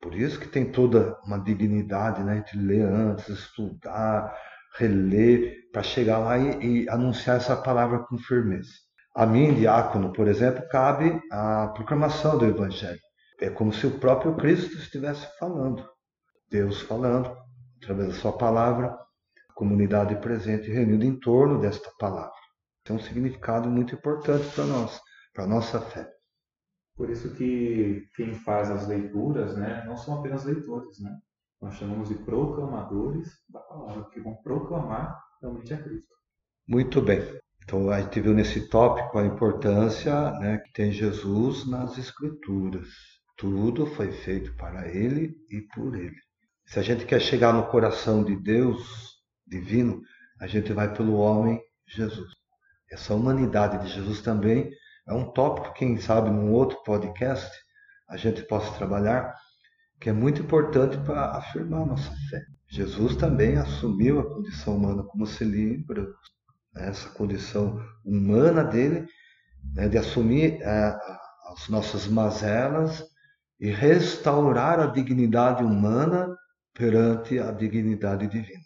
por 0.00 0.14
isso 0.14 0.38
que 0.38 0.48
tem 0.48 0.70
toda 0.70 1.16
uma 1.24 1.38
dignidade 1.38 2.22
né, 2.22 2.38
entre 2.38 2.58
ler 2.58 2.82
antes, 2.84 3.28
estudar, 3.28 4.36
reler, 4.76 5.70
para 5.72 5.82
chegar 5.82 6.18
lá 6.18 6.38
e, 6.38 6.84
e, 6.84 6.88
anunciar 6.88 7.36
essa 7.36 7.56
palavra 7.56 8.00
com 8.00 8.18
firmeza. 8.18 8.72
A 9.14 9.26
mim, 9.26 9.54
diácono, 9.54 10.12
por 10.12 10.26
exemplo, 10.26 10.66
cabe 10.68 11.20
a 11.30 11.68
proclamação 11.68 12.36
do 12.36 12.46
Evangelho. 12.46 13.00
É 13.40 13.50
como 13.50 13.72
se 13.72 13.86
o 13.86 13.98
próprio 13.98 14.34
Cristo 14.36 14.76
estivesse 14.76 15.26
falando, 15.38 15.86
Deus 16.50 16.80
falando, 16.82 17.36
através 17.82 18.08
da 18.08 18.14
sua 18.14 18.32
palavra, 18.32 18.88
a 18.88 19.54
comunidade 19.54 20.16
presente 20.16 20.70
reunida 20.70 21.04
em 21.04 21.18
torno 21.18 21.60
desta 21.60 21.90
palavra. 21.98 22.32
Tem 22.84 22.96
um 22.96 23.00
significado 23.00 23.68
muito 23.68 23.94
importante 23.94 24.48
para 24.54 24.64
nós, 24.64 25.00
para 25.34 25.44
a 25.44 25.46
nossa 25.46 25.80
fé. 25.80 26.08
Por 26.96 27.10
isso 27.10 27.34
que 27.34 28.06
quem 28.14 28.34
faz 28.34 28.70
as 28.70 28.86
leituras, 28.86 29.56
né, 29.56 29.84
não 29.86 29.96
são 29.96 30.18
apenas 30.18 30.44
leitores, 30.44 31.00
né? 31.00 31.10
Nós 31.60 31.74
chamamos 31.74 32.08
de 32.08 32.16
proclamadores 32.16 33.28
da 33.48 33.60
palavra, 33.60 34.04
que 34.10 34.20
vão 34.20 34.34
proclamar 34.42 35.16
realmente 35.40 35.72
a 35.72 35.80
Cristo. 35.80 36.12
Muito 36.68 37.00
bem. 37.00 37.20
Então 37.62 37.90
a 37.90 38.00
gente 38.00 38.20
viu 38.20 38.34
nesse 38.34 38.68
tópico 38.68 39.18
a 39.18 39.24
importância 39.24 40.32
né, 40.32 40.58
que 40.58 40.72
tem 40.72 40.90
Jesus 40.90 41.66
nas 41.66 41.96
Escrituras. 41.96 42.88
Tudo 43.36 43.86
foi 43.86 44.10
feito 44.10 44.54
para 44.56 44.88
Ele 44.88 45.36
e 45.48 45.60
por 45.74 45.94
Ele. 45.94 46.16
Se 46.66 46.78
a 46.78 46.82
gente 46.82 47.04
quer 47.04 47.20
chegar 47.20 47.52
no 47.52 47.66
coração 47.68 48.24
de 48.24 48.36
Deus 48.36 49.20
divino, 49.46 50.02
a 50.40 50.46
gente 50.46 50.72
vai 50.72 50.92
pelo 50.92 51.14
homem 51.14 51.60
Jesus. 51.86 52.32
Essa 52.90 53.14
humanidade 53.14 53.84
de 53.84 53.94
Jesus 53.94 54.20
também 54.20 54.70
é 55.06 55.12
um 55.12 55.30
tópico, 55.30 55.74
quem 55.74 55.98
sabe, 55.98 56.30
num 56.30 56.52
outro 56.52 56.82
podcast 56.84 57.50
a 58.08 58.16
gente 58.16 58.42
possa 58.42 58.72
trabalhar, 58.76 59.34
que 60.00 60.10
é 60.10 60.12
muito 60.12 60.42
importante 60.42 60.98
para 60.98 61.36
afirmar 61.36 61.82
a 61.82 61.86
nossa 61.86 62.12
fé. 62.28 62.44
Jesus 62.68 63.16
também 63.16 63.56
assumiu 63.56 64.20
a 64.20 64.34
condição 64.34 64.76
humana, 64.76 65.02
como 65.02 65.26
se 65.26 65.44
lembra, 65.44 66.02
né, 66.74 66.88
essa 66.88 67.08
condição 67.10 67.80
humana 68.04 68.64
dele, 68.64 69.06
né, 69.74 69.88
de 69.88 69.98
assumir 69.98 70.60
é, 70.62 70.98
as 71.52 71.68
nossas 71.68 72.06
mazelas 72.06 73.04
e 73.60 73.70
restaurar 73.70 74.80
a 74.80 74.86
dignidade 74.86 75.62
humana 75.62 76.34
perante 76.74 77.38
a 77.38 77.52
dignidade 77.52 78.26
divina. 78.26 78.64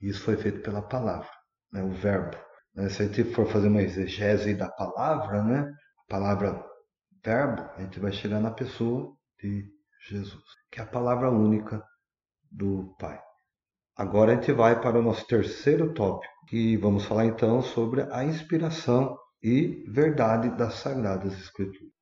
Isso 0.00 0.22
foi 0.22 0.36
feito 0.36 0.60
pela 0.60 0.82
palavra, 0.82 1.28
né, 1.72 1.82
o 1.82 1.90
Verbo. 1.90 2.36
Né? 2.78 2.88
Se 2.88 3.02
a 3.02 3.06
gente 3.06 3.24
for 3.34 3.46
fazer 3.46 3.66
uma 3.66 3.82
exegese 3.82 4.54
da 4.54 4.70
palavra, 4.70 5.42
né? 5.42 5.74
a 5.98 6.08
palavra 6.08 6.64
verbo, 7.24 7.62
a 7.76 7.82
gente 7.82 7.98
vai 7.98 8.12
chegar 8.12 8.40
na 8.40 8.52
pessoa 8.52 9.12
de 9.42 9.66
Jesus, 10.08 10.44
que 10.70 10.80
é 10.80 10.84
a 10.84 10.86
palavra 10.86 11.28
única 11.28 11.82
do 12.50 12.94
Pai. 12.98 13.20
Agora 13.96 14.30
a 14.30 14.34
gente 14.36 14.52
vai 14.52 14.80
para 14.80 15.00
o 15.00 15.02
nosso 15.02 15.26
terceiro 15.26 15.92
tópico, 15.92 16.32
e 16.52 16.76
vamos 16.76 17.04
falar 17.04 17.26
então 17.26 17.60
sobre 17.60 18.02
a 18.12 18.24
inspiração 18.24 19.18
e 19.42 19.84
verdade 19.92 20.48
das 20.56 20.74
Sagradas 20.74 21.34
Escrituras. 21.34 21.97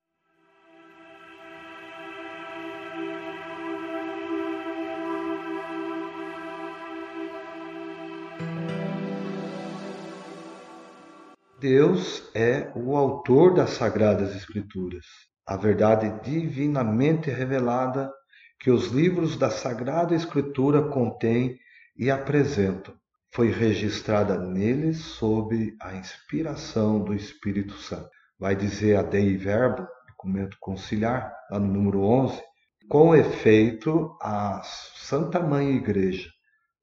Deus 11.59 12.23
é 12.35 12.71
o 12.77 12.95
autor 12.95 13.55
das 13.55 13.71
Sagradas 13.71 14.37
Escrituras, 14.37 15.07
a 15.47 15.57
verdade 15.57 16.13
divinamente 16.23 17.31
revelada 17.31 18.13
que 18.61 18.71
os 18.71 18.89
livros 18.89 19.39
da 19.39 19.49
Sagrada 19.49 20.15
Escritura 20.15 20.83
contêm 20.83 21.59
e 21.97 22.11
apresentam. 22.11 22.95
Foi 23.33 23.51
registrada 23.51 24.39
neles 24.39 24.99
sob 24.99 25.75
a 25.81 25.95
inspiração 25.95 27.03
do 27.03 27.15
Espírito 27.15 27.73
Santo. 27.79 28.11
Vai 28.39 28.55
dizer 28.55 28.97
a 28.97 29.03
Dei 29.03 29.35
Verbo, 29.39 29.89
documento 30.09 30.59
conciliar, 30.61 31.33
lá 31.51 31.59
no 31.59 31.73
número 31.73 32.03
11, 32.03 32.39
com 32.87 33.15
efeito, 33.15 34.15
a 34.21 34.61
Santa 34.63 35.41
Mãe 35.41 35.75
Igreja, 35.75 36.29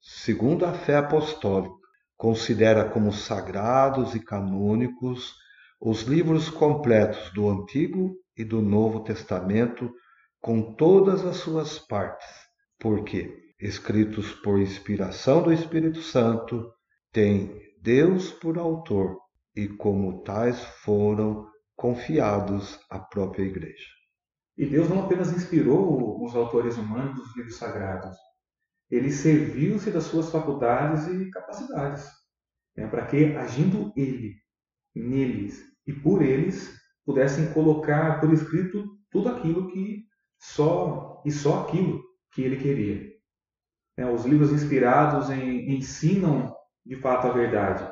segundo 0.01 0.65
a 0.65 0.73
fé 0.73 0.95
apostólica, 0.97 1.82
considera 2.23 2.87
como 2.87 3.11
sagrados 3.11 4.15
e 4.15 4.19
canônicos 4.21 5.35
os 5.77 6.03
livros 6.03 6.47
completos 6.47 7.29
do 7.33 7.49
Antigo 7.49 8.15
e 8.37 8.45
do 8.45 8.61
Novo 8.61 9.01
Testamento 9.03 9.91
com 10.39 10.73
todas 10.73 11.25
as 11.25 11.35
suas 11.35 11.79
partes, 11.79 12.25
porque, 12.79 13.29
escritos 13.59 14.31
por 14.35 14.57
inspiração 14.57 15.43
do 15.43 15.51
Espírito 15.51 16.01
Santo, 16.01 16.71
têm 17.11 17.59
Deus 17.81 18.31
por 18.31 18.57
autor 18.57 19.17
e, 19.53 19.67
como 19.67 20.23
tais, 20.23 20.63
foram 20.81 21.45
confiados 21.75 22.79
à 22.89 22.99
própria 22.99 23.43
Igreja. 23.43 23.89
E 24.57 24.65
Deus 24.65 24.87
não 24.87 25.03
apenas 25.03 25.33
inspirou 25.33 26.23
os 26.23 26.33
autores 26.33 26.77
humanos 26.77 27.15
dos 27.15 27.35
livros 27.35 27.57
sagrados, 27.57 28.15
ele 28.89 29.11
serviu-se 29.11 29.89
das 29.91 30.03
suas 30.03 30.29
faculdades 30.29 31.07
e 31.07 31.29
capacidades, 31.31 32.07
né, 32.75 32.87
para 32.87 33.05
que, 33.05 33.35
agindo 33.35 33.91
ele, 33.95 34.35
neles 34.95 35.63
e 35.85 35.93
por 35.93 36.21
eles, 36.21 36.73
pudessem 37.05 37.51
colocar 37.53 38.19
por 38.19 38.31
escrito 38.31 38.97
tudo 39.09 39.29
aquilo 39.29 39.67
que 39.71 40.05
só 40.39 41.21
e 41.25 41.31
só 41.31 41.63
aquilo 41.63 42.01
que 42.31 42.41
ele 42.41 42.57
queria. 42.57 43.11
Né, 43.97 44.09
os 44.09 44.25
livros 44.25 44.51
inspirados 44.51 45.29
em, 45.29 45.75
ensinam 45.75 46.55
de 46.85 46.95
fato 46.95 47.27
a 47.27 47.31
verdade. 47.31 47.91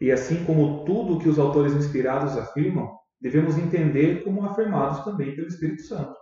E 0.00 0.12
assim 0.12 0.44
como 0.44 0.84
tudo 0.84 1.18
que 1.18 1.28
os 1.28 1.38
autores 1.38 1.72
inspirados 1.72 2.36
afirmam, 2.36 2.96
devemos 3.20 3.56
entender 3.56 4.22
como 4.24 4.44
afirmados 4.44 5.04
também 5.04 5.34
pelo 5.34 5.48
Espírito 5.48 5.82
Santo. 5.82 6.14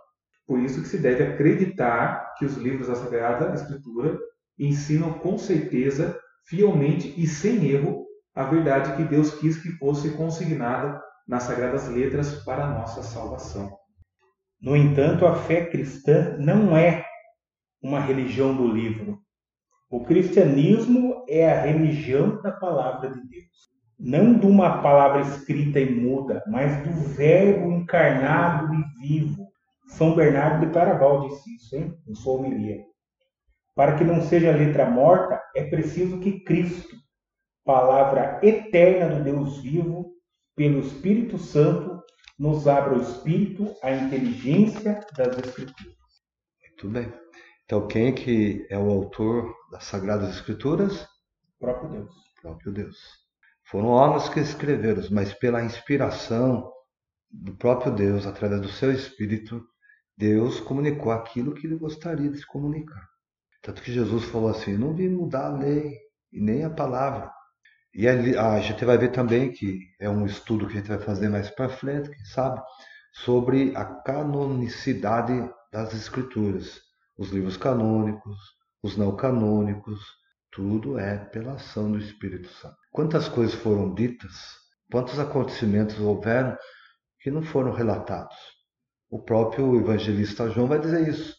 Por 0.45 0.59
isso 0.59 0.81
que 0.81 0.87
se 0.87 0.97
deve 0.97 1.23
acreditar 1.23 2.35
que 2.37 2.45
os 2.45 2.55
livros 2.55 2.87
da 2.87 2.95
Sagrada 2.95 3.53
Escritura 3.53 4.17
ensinam 4.57 5.13
com 5.13 5.37
certeza, 5.37 6.17
fielmente 6.45 7.13
e 7.17 7.25
sem 7.27 7.65
erro 7.69 8.05
a 8.35 8.43
verdade 8.43 8.95
que 8.95 9.03
Deus 9.03 9.33
quis 9.39 9.61
que 9.61 9.71
fosse 9.77 10.11
consignada 10.11 11.01
nas 11.27 11.43
Sagradas 11.43 11.87
Letras 11.87 12.43
para 12.43 12.67
nossa 12.67 13.01
salvação. 13.01 13.71
No 14.61 14.75
entanto, 14.75 15.25
a 15.25 15.35
fé 15.35 15.65
cristã 15.65 16.35
não 16.37 16.75
é 16.75 17.05
uma 17.81 17.99
religião 17.99 18.55
do 18.55 18.67
livro. 18.67 19.19
O 19.89 20.03
cristianismo 20.03 21.23
é 21.29 21.49
a 21.49 21.61
religião 21.61 22.41
da 22.41 22.51
palavra 22.51 23.09
de 23.09 23.21
Deus. 23.27 23.45
Não 23.97 24.37
de 24.37 24.45
uma 24.45 24.81
palavra 24.81 25.21
escrita 25.21 25.79
e 25.79 25.89
muda, 25.89 26.43
mas 26.47 26.83
do 26.83 26.91
Verbo 27.15 27.71
encarnado 27.71 28.73
e 28.73 29.07
vivo, 29.07 29.47
são 29.87 30.15
Bernardo 30.15 30.65
de 30.65 30.71
Claraval 30.71 31.27
disse 31.27 31.55
isso, 31.55 31.75
hein? 31.75 31.97
em 32.07 32.15
sua 32.15 32.33
homilia. 32.33 32.83
Para 33.75 33.97
que 33.97 34.03
não 34.03 34.21
seja 34.21 34.51
letra 34.51 34.89
morta, 34.89 35.41
é 35.55 35.63
preciso 35.65 36.19
que 36.19 36.43
Cristo, 36.43 36.95
palavra 37.63 38.39
eterna 38.41 39.15
do 39.15 39.23
Deus 39.23 39.61
vivo, 39.61 40.13
pelo 40.55 40.79
Espírito 40.79 41.37
Santo, 41.37 42.01
nos 42.37 42.67
abra 42.67 42.97
o 42.97 43.01
espírito, 43.01 43.73
a 43.81 43.91
inteligência 43.91 45.01
das 45.15 45.37
Escrituras. 45.37 45.95
Muito 46.61 46.89
bem. 46.89 47.13
Então, 47.65 47.87
quem 47.87 48.13
que 48.13 48.65
é 48.69 48.77
o 48.77 48.89
autor 48.89 49.53
das 49.71 49.85
Sagradas 49.85 50.35
Escrituras? 50.35 51.03
O 51.03 51.59
próprio 51.59 51.89
Deus. 51.89 52.15
O 52.15 52.41
próprio 52.41 52.71
Deus. 52.71 52.97
Foram 53.63 53.87
homens 53.87 54.29
que 54.29 54.39
escreveram, 54.39 55.01
mas 55.11 55.33
pela 55.33 55.63
inspiração 55.63 56.71
do 57.31 57.55
próprio 57.55 57.91
Deus, 57.93 58.25
através 58.25 58.61
do 58.61 58.69
seu 58.69 58.91
Espírito, 58.91 59.65
Deus 60.17 60.59
comunicou 60.59 61.11
aquilo 61.11 61.53
que 61.53 61.67
ele 61.67 61.77
gostaria 61.77 62.29
de 62.29 62.37
se 62.37 62.45
comunicar. 62.45 63.05
Tanto 63.61 63.81
que 63.81 63.91
Jesus 63.91 64.25
falou 64.25 64.49
assim: 64.49 64.77
não 64.77 64.93
vim 64.93 65.09
mudar 65.09 65.47
a 65.47 65.57
lei 65.57 65.97
e 66.31 66.39
nem 66.39 66.63
a 66.63 66.69
palavra. 66.69 67.31
E 67.93 68.07
a 68.07 68.59
gente 68.59 68.83
vai 68.83 68.97
ver 68.97 69.11
também 69.11 69.51
que 69.51 69.79
é 69.99 70.09
um 70.09 70.25
estudo 70.25 70.67
que 70.67 70.73
a 70.73 70.77
gente 70.77 70.89
vai 70.89 70.99
fazer 70.99 71.29
mais 71.29 71.49
para 71.49 71.69
frente, 71.69 72.09
quem 72.09 72.25
sabe, 72.25 72.61
sobre 73.13 73.73
a 73.75 73.85
canonicidade 73.85 75.49
das 75.71 75.93
Escrituras. 75.93 76.81
Os 77.17 77.29
livros 77.29 77.55
canônicos, 77.55 78.37
os 78.83 78.97
não 78.97 79.15
canônicos, 79.15 80.01
tudo 80.51 80.99
é 80.99 81.17
pela 81.17 81.53
ação 81.53 81.91
do 81.91 81.97
Espírito 81.97 82.49
Santo. 82.49 82.75
Quantas 82.91 83.29
coisas 83.29 83.55
foram 83.55 83.93
ditas, 83.93 84.33
quantos 84.91 85.17
acontecimentos 85.17 85.99
houveram 85.99 86.57
que 87.21 87.31
não 87.31 87.43
foram 87.43 87.71
relatados. 87.71 88.35
O 89.15 89.19
próprio 89.19 89.79
evangelista 89.79 90.49
João 90.49 90.67
vai 90.67 90.77
dizer 90.77 91.07
isso. 91.07 91.37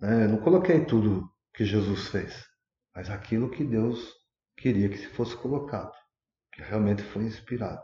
Né? 0.00 0.24
Eu 0.24 0.28
não 0.30 0.38
coloquei 0.38 0.86
tudo 0.86 1.28
que 1.54 1.66
Jesus 1.66 2.08
fez, 2.08 2.46
mas 2.96 3.10
aquilo 3.10 3.50
que 3.50 3.62
Deus 3.62 4.10
queria 4.56 4.88
que 4.88 4.96
se 4.96 5.06
fosse 5.08 5.36
colocado, 5.36 5.92
que 6.50 6.62
realmente 6.62 7.02
foi 7.02 7.24
inspirado. 7.24 7.82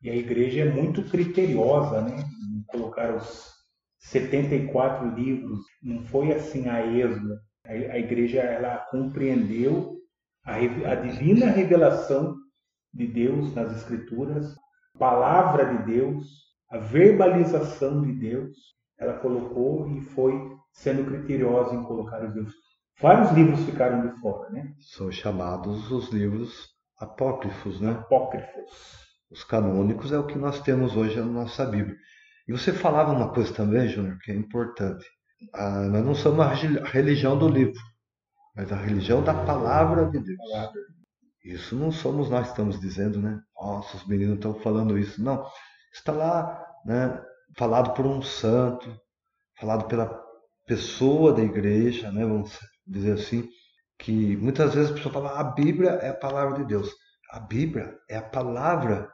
E 0.00 0.08
a 0.08 0.16
igreja 0.16 0.62
é 0.62 0.72
muito 0.72 1.04
criteriosa, 1.10 2.00
né? 2.00 2.24
Em 2.56 2.64
colocar 2.68 3.14
os 3.14 3.52
74 3.98 5.14
livros, 5.14 5.60
não 5.82 6.02
foi 6.06 6.32
assim 6.32 6.66
a 6.66 6.82
esmo. 6.86 7.36
A 7.66 7.98
igreja 7.98 8.40
ela 8.40 8.78
compreendeu 8.90 9.98
a, 10.42 10.54
a 10.54 10.94
divina 10.94 11.50
revelação 11.50 12.34
de 12.94 13.06
Deus 13.06 13.54
nas 13.54 13.76
Escrituras, 13.76 14.56
palavra 14.98 15.66
de 15.66 15.84
Deus, 15.84 16.49
a 16.70 16.78
verbalização 16.78 18.00
de 18.02 18.12
Deus, 18.12 18.56
ela 18.98 19.14
colocou 19.14 19.88
e 19.88 20.00
foi 20.00 20.32
sendo 20.72 21.04
criteriosa 21.04 21.74
em 21.74 21.82
colocar 21.82 22.24
os 22.24 22.34
livros. 22.34 22.54
Vários 23.00 23.32
livros 23.32 23.60
ficaram 23.64 24.06
de 24.06 24.20
fora, 24.20 24.50
né? 24.50 24.72
São 24.78 25.10
chamados 25.10 25.90
os 25.90 26.10
livros 26.10 26.68
apócrifos, 26.98 27.80
né? 27.80 27.92
Apócrifos. 27.92 28.70
Os 29.30 29.42
canônicos 29.42 30.12
é 30.12 30.18
o 30.18 30.26
que 30.26 30.38
nós 30.38 30.60
temos 30.60 30.96
hoje 30.96 31.18
na 31.18 31.26
nossa 31.26 31.64
Bíblia. 31.64 31.96
E 32.46 32.52
você 32.52 32.72
falava 32.72 33.12
uma 33.12 33.32
coisa 33.32 33.52
também, 33.52 33.88
Júnior, 33.88 34.18
que 34.22 34.30
é 34.30 34.34
importante. 34.34 35.06
Ah, 35.54 35.88
nós 35.88 36.04
não 36.04 36.14
somos 36.14 36.40
a 36.40 36.52
religião 36.84 37.38
do 37.38 37.48
livro, 37.48 37.80
mas 38.54 38.70
a 38.70 38.76
religião 38.76 39.22
da 39.22 39.32
palavra 39.32 40.04
de 40.06 40.20
Deus. 40.20 40.38
Isso 41.42 41.74
não 41.74 41.90
somos 41.90 42.28
nós 42.28 42.46
que 42.46 42.50
estamos 42.50 42.78
dizendo, 42.78 43.18
né? 43.18 43.40
Nossa, 43.56 43.96
os 43.96 44.06
meninos 44.06 44.34
estão 44.34 44.54
falando 44.60 44.98
isso. 44.98 45.22
Não 45.22 45.46
está 45.92 46.12
lá 46.12 46.66
né, 46.84 47.22
falado 47.56 47.94
por 47.94 48.06
um 48.06 48.22
santo, 48.22 48.94
falado 49.58 49.86
pela 49.86 50.20
pessoa 50.66 51.32
da 51.32 51.42
igreja, 51.42 52.10
né, 52.12 52.24
vamos 52.24 52.58
dizer 52.86 53.12
assim, 53.12 53.48
que 53.98 54.36
muitas 54.36 54.74
vezes 54.74 54.90
a 54.90 54.94
pessoa 54.94 55.12
fala, 55.12 55.38
a 55.38 55.44
Bíblia 55.44 55.90
é 55.90 56.08
a 56.08 56.14
palavra 56.14 56.58
de 56.58 56.64
Deus. 56.64 56.90
A 57.30 57.38
Bíblia 57.38 57.98
é 58.08 58.16
a 58.16 58.22
palavra 58.22 59.12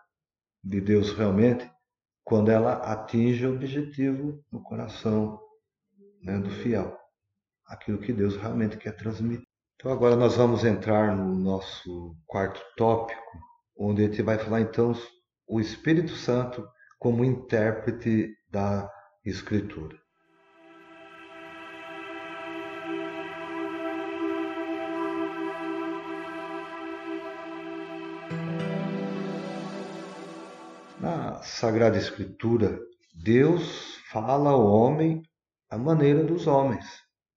de 0.62 0.80
Deus 0.80 1.12
realmente, 1.12 1.70
quando 2.24 2.50
ela 2.50 2.74
atinge 2.74 3.46
o 3.46 3.54
objetivo 3.54 4.42
no 4.50 4.62
coração 4.62 5.40
né, 6.22 6.38
do 6.38 6.50
fiel, 6.50 6.98
aquilo 7.66 7.98
que 7.98 8.12
Deus 8.12 8.36
realmente 8.36 8.76
quer 8.76 8.96
transmitir. 8.96 9.46
Então 9.76 9.92
agora 9.92 10.16
nós 10.16 10.36
vamos 10.36 10.64
entrar 10.64 11.14
no 11.14 11.34
nosso 11.34 12.16
quarto 12.26 12.60
tópico, 12.76 13.20
onde 13.78 14.02
a 14.02 14.08
gente 14.08 14.22
vai 14.22 14.38
falar 14.38 14.60
então 14.60 14.94
o 15.46 15.60
Espírito 15.60 16.12
Santo 16.12 16.66
como 16.98 17.24
intérprete 17.24 18.34
da 18.50 18.90
Escritura. 19.24 19.96
Na 30.98 31.42
Sagrada 31.42 31.98
Escritura, 31.98 32.80
Deus 33.14 33.96
fala 34.10 34.50
ao 34.50 34.66
homem 34.66 35.22
a 35.70 35.76
maneira 35.76 36.24
dos 36.24 36.46
homens. 36.46 36.84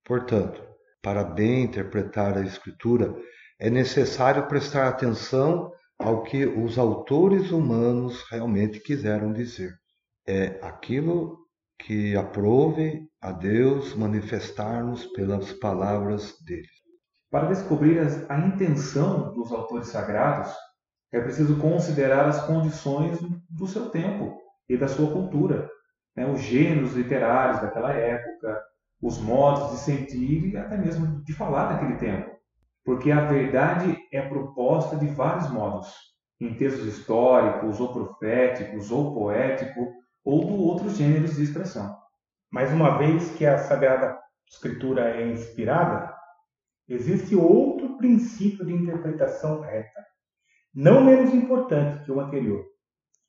Portanto, 0.04 0.64
para 1.02 1.24
bem 1.24 1.64
interpretar 1.64 2.38
a 2.38 2.42
Escritura, 2.42 3.16
é 3.60 3.70
necessário 3.70 4.48
prestar 4.48 4.88
atenção 4.88 5.72
ao 6.00 6.24
que 6.24 6.46
os 6.46 6.78
autores 6.78 7.52
humanos 7.52 8.24
realmente 8.32 8.80
quiseram 8.80 9.34
dizer. 9.34 9.74
É 10.26 10.58
aquilo 10.62 11.38
que 11.78 12.16
aprove 12.16 13.06
a 13.22 13.32
Deus 13.34 13.94
manifestar-nos 13.96 15.06
pelas 15.08 15.52
palavras 15.54 16.36
dele. 16.46 16.68
Para 17.30 17.48
descobrir 17.48 18.00
a 18.30 18.40
intenção 18.40 19.34
dos 19.34 19.52
autores 19.52 19.88
sagrados, 19.90 20.52
é 21.12 21.20
preciso 21.20 21.60
considerar 21.60 22.28
as 22.28 22.46
condições 22.46 23.20
do 23.50 23.68
seu 23.68 23.90
tempo 23.90 24.38
e 24.70 24.78
da 24.78 24.88
sua 24.88 25.12
cultura, 25.12 25.70
né? 26.16 26.32
os 26.32 26.42
gêneros 26.42 26.94
literários 26.94 27.62
daquela 27.62 27.92
época, 27.92 28.62
os 29.02 29.20
modos 29.20 29.72
de 29.72 29.78
sentir 29.80 30.54
e 30.54 30.58
até 30.58 30.78
mesmo 30.78 31.24
de 31.24 31.34
falar 31.34 31.74
naquele 31.74 31.98
tempo 31.98 32.29
porque 32.90 33.12
a 33.12 33.24
verdade 33.24 34.04
é 34.12 34.20
proposta 34.20 34.96
de 34.96 35.06
vários 35.06 35.48
modos, 35.52 35.94
em 36.42 36.56
textos 36.56 36.88
históricos, 36.88 37.80
ou 37.80 37.94
proféticos, 37.94 38.90
ou 38.90 39.14
poético, 39.14 39.94
ou 40.26 40.44
do 40.44 40.56
outros 40.56 40.98
gêneros 40.98 41.36
de 41.36 41.44
expressão. 41.44 41.96
Mais 42.50 42.74
uma 42.74 42.98
vez 42.98 43.30
que 43.36 43.46
a 43.46 43.60
Sagrada 43.60 44.20
Escritura 44.52 45.08
é 45.08 45.32
inspirada, 45.32 46.12
existe 46.88 47.36
outro 47.36 47.96
princípio 47.96 48.66
de 48.66 48.74
interpretação 48.74 49.62
reta, 49.62 50.04
não 50.74 51.06
menos 51.06 51.32
importante 51.32 52.04
que 52.04 52.12
o 52.12 52.20
anterior, 52.20 52.66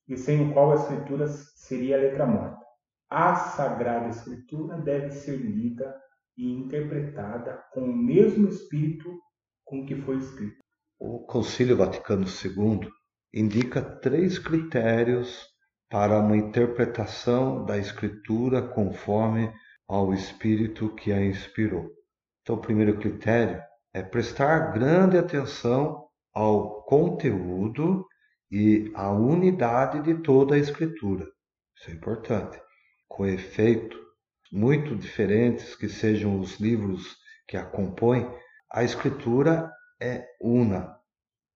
e 0.08 0.16
sem 0.16 0.48
o 0.48 0.54
qual 0.54 0.72
a 0.72 0.76
Escritura 0.76 1.28
seria 1.28 1.98
a 1.98 2.00
letra 2.00 2.24
morta. 2.24 2.64
A 3.10 3.34
Sagrada 3.34 4.08
Escritura 4.08 4.78
deve 4.78 5.10
ser 5.10 5.36
lida 5.36 5.94
e 6.34 6.50
interpretada 6.50 7.62
com 7.74 7.82
o 7.82 7.94
mesmo 7.94 8.48
espírito 8.48 9.20
com 9.70 9.86
que 9.86 9.94
foi 9.94 10.16
escrito. 10.16 10.58
O 10.98 11.20
Concílio 11.20 11.76
Vaticano 11.76 12.26
II 12.26 12.90
indica 13.32 13.80
três 13.80 14.36
critérios 14.36 15.46
para 15.88 16.18
uma 16.18 16.36
interpretação 16.36 17.64
da 17.64 17.78
Escritura 17.78 18.60
conforme 18.60 19.52
ao 19.88 20.12
Espírito 20.12 20.92
que 20.96 21.12
a 21.12 21.24
inspirou. 21.24 21.88
Então, 22.42 22.56
o 22.56 22.60
primeiro 22.60 22.98
critério 22.98 23.62
é 23.94 24.02
prestar 24.02 24.72
grande 24.72 25.16
atenção 25.16 26.08
ao 26.34 26.82
conteúdo 26.82 28.04
e 28.50 28.90
à 28.94 29.10
unidade 29.12 30.02
de 30.02 30.20
toda 30.20 30.56
a 30.56 30.58
Escritura. 30.58 31.26
Isso 31.76 31.90
é 31.90 31.94
importante. 31.94 32.60
Com 33.08 33.24
efeito, 33.24 33.96
muito 34.52 34.96
diferentes 34.96 35.76
que 35.76 35.88
sejam 35.88 36.40
os 36.40 36.58
livros 36.58 37.16
que 37.46 37.56
a 37.56 37.64
compõem, 37.64 38.28
a 38.70 38.84
Escritura 38.84 39.70
é 40.00 40.24
una, 40.40 40.96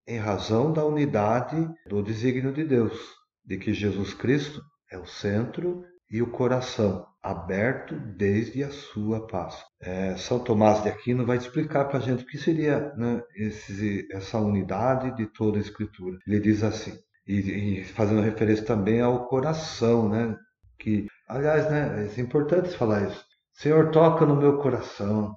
em 0.07 0.19
razão 0.19 0.73
da 0.73 0.85
unidade 0.85 1.69
do 1.87 2.03
desígnio 2.03 2.53
de 2.53 2.65
Deus, 2.65 2.99
de 3.45 3.57
que 3.57 3.73
Jesus 3.73 4.13
Cristo 4.13 4.63
é 4.91 4.99
o 4.99 5.07
centro 5.07 5.85
e 6.11 6.21
o 6.21 6.31
coração, 6.31 7.07
aberto 7.23 7.95
desde 7.95 8.63
a 8.63 8.71
sua 8.71 9.27
Páscoa. 9.27 9.67
É, 9.81 10.17
São 10.17 10.39
Tomás 10.39 10.83
de 10.83 10.91
Aquino 10.91 11.25
vai 11.25 11.39
explicar 11.39 11.87
para 11.87 11.99
a 11.99 12.03
gente 12.03 12.25
o 12.25 12.27
que 12.27 12.37
seria 12.37 12.93
né, 12.97 13.23
esse, 13.35 14.07
essa 14.13 14.39
unidade 14.39 15.17
de 15.17 15.27
toda 15.27 15.57
a 15.57 15.61
Escritura. 15.61 16.19
Ele 16.27 16.41
diz 16.41 16.63
assim, 16.63 16.99
e, 17.27 17.81
e, 17.81 17.85
fazendo 17.85 18.21
referência 18.21 18.65
também 18.65 19.01
ao 19.01 19.27
coração, 19.27 20.09
né? 20.09 20.37
Que, 20.79 21.07
aliás, 21.29 21.71
né, 21.71 22.11
é 22.15 22.21
importante 22.21 22.77
falar 22.77 23.09
isso. 23.09 23.25
Senhor, 23.55 23.91
toca 23.91 24.27
no 24.27 24.37
meu 24.37 24.59
coração, 24.59 25.35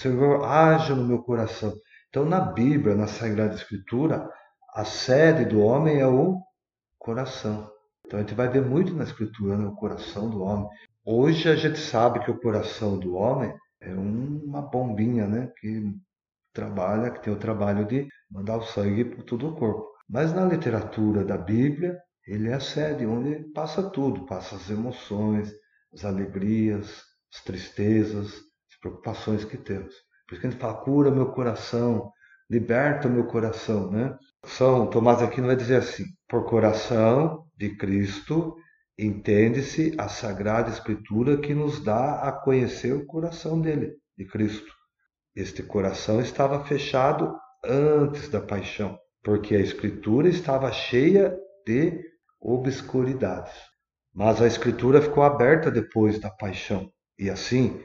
Senhor, 0.00 0.44
haja 0.44 0.94
no 0.94 1.06
meu 1.06 1.22
coração. 1.22 1.74
Então, 2.08 2.24
na 2.24 2.40
Bíblia, 2.40 2.94
na 2.94 3.06
Sagrada 3.06 3.54
Escritura, 3.54 4.26
a 4.74 4.82
sede 4.82 5.44
do 5.44 5.60
homem 5.60 6.00
é 6.00 6.06
o 6.06 6.40
coração. 6.98 7.70
Então, 8.06 8.18
a 8.18 8.22
gente 8.22 8.34
vai 8.34 8.48
ver 8.48 8.64
muito 8.64 8.94
na 8.94 9.04
Escritura 9.04 9.58
né, 9.58 9.66
o 9.66 9.74
coração 9.74 10.30
do 10.30 10.40
homem. 10.40 10.66
Hoje 11.04 11.50
a 11.50 11.54
gente 11.54 11.78
sabe 11.78 12.20
que 12.20 12.30
o 12.30 12.40
coração 12.40 12.98
do 12.98 13.14
homem 13.14 13.54
é 13.78 13.92
uma 13.92 14.62
bombinha, 14.62 15.26
né? 15.26 15.52
Que 15.60 15.94
trabalha, 16.54 17.10
que 17.10 17.22
tem 17.22 17.32
o 17.32 17.38
trabalho 17.38 17.86
de 17.86 18.08
mandar 18.30 18.56
o 18.56 18.62
sangue 18.62 19.04
por 19.04 19.22
todo 19.24 19.48
o 19.48 19.54
corpo. 19.54 19.86
Mas 20.08 20.32
na 20.32 20.46
literatura 20.46 21.24
da 21.24 21.36
Bíblia, 21.36 21.98
ele 22.26 22.48
é 22.48 22.54
a 22.54 22.60
sede 22.60 23.04
onde 23.04 23.44
passa 23.52 23.90
tudo, 23.90 24.24
passa 24.24 24.56
as 24.56 24.70
emoções, 24.70 25.52
as 25.92 26.06
alegrias, 26.06 27.02
as 27.32 27.44
tristezas, 27.44 28.26
as 28.26 28.49
preocupações 28.80 29.44
que 29.44 29.56
temos. 29.56 29.94
Por 30.26 30.34
isso 30.34 30.40
que 30.40 30.46
a 30.46 30.50
gente 30.50 30.60
fala, 30.60 30.74
cura 30.74 31.10
meu 31.10 31.32
coração, 31.32 32.10
liberta 32.48 33.08
meu 33.08 33.26
coração, 33.26 33.90
né? 33.90 34.16
São 34.44 34.88
Tomás 34.88 35.22
Aquino 35.22 35.46
vai 35.46 35.56
dizer 35.56 35.76
assim: 35.76 36.04
por 36.28 36.44
coração 36.46 37.46
de 37.56 37.76
Cristo 37.76 38.56
entende-se 38.98 39.94
a 39.98 40.08
Sagrada 40.08 40.70
Escritura 40.70 41.38
que 41.38 41.54
nos 41.54 41.82
dá 41.82 42.20
a 42.20 42.32
conhecer 42.32 42.92
o 42.92 43.06
coração 43.06 43.60
dele, 43.60 43.94
de 44.16 44.26
Cristo. 44.26 44.72
Este 45.34 45.62
coração 45.62 46.20
estava 46.20 46.64
fechado 46.64 47.34
antes 47.64 48.28
da 48.28 48.40
paixão, 48.40 48.98
porque 49.22 49.54
a 49.54 49.60
Escritura 49.60 50.28
estava 50.28 50.72
cheia 50.72 51.36
de 51.66 52.02
obscuridades. 52.40 53.54
Mas 54.12 54.42
a 54.42 54.46
Escritura 54.46 55.00
ficou 55.00 55.22
aberta 55.22 55.70
depois 55.70 56.18
da 56.18 56.30
paixão, 56.30 56.90
e 57.18 57.30
assim, 57.30 57.80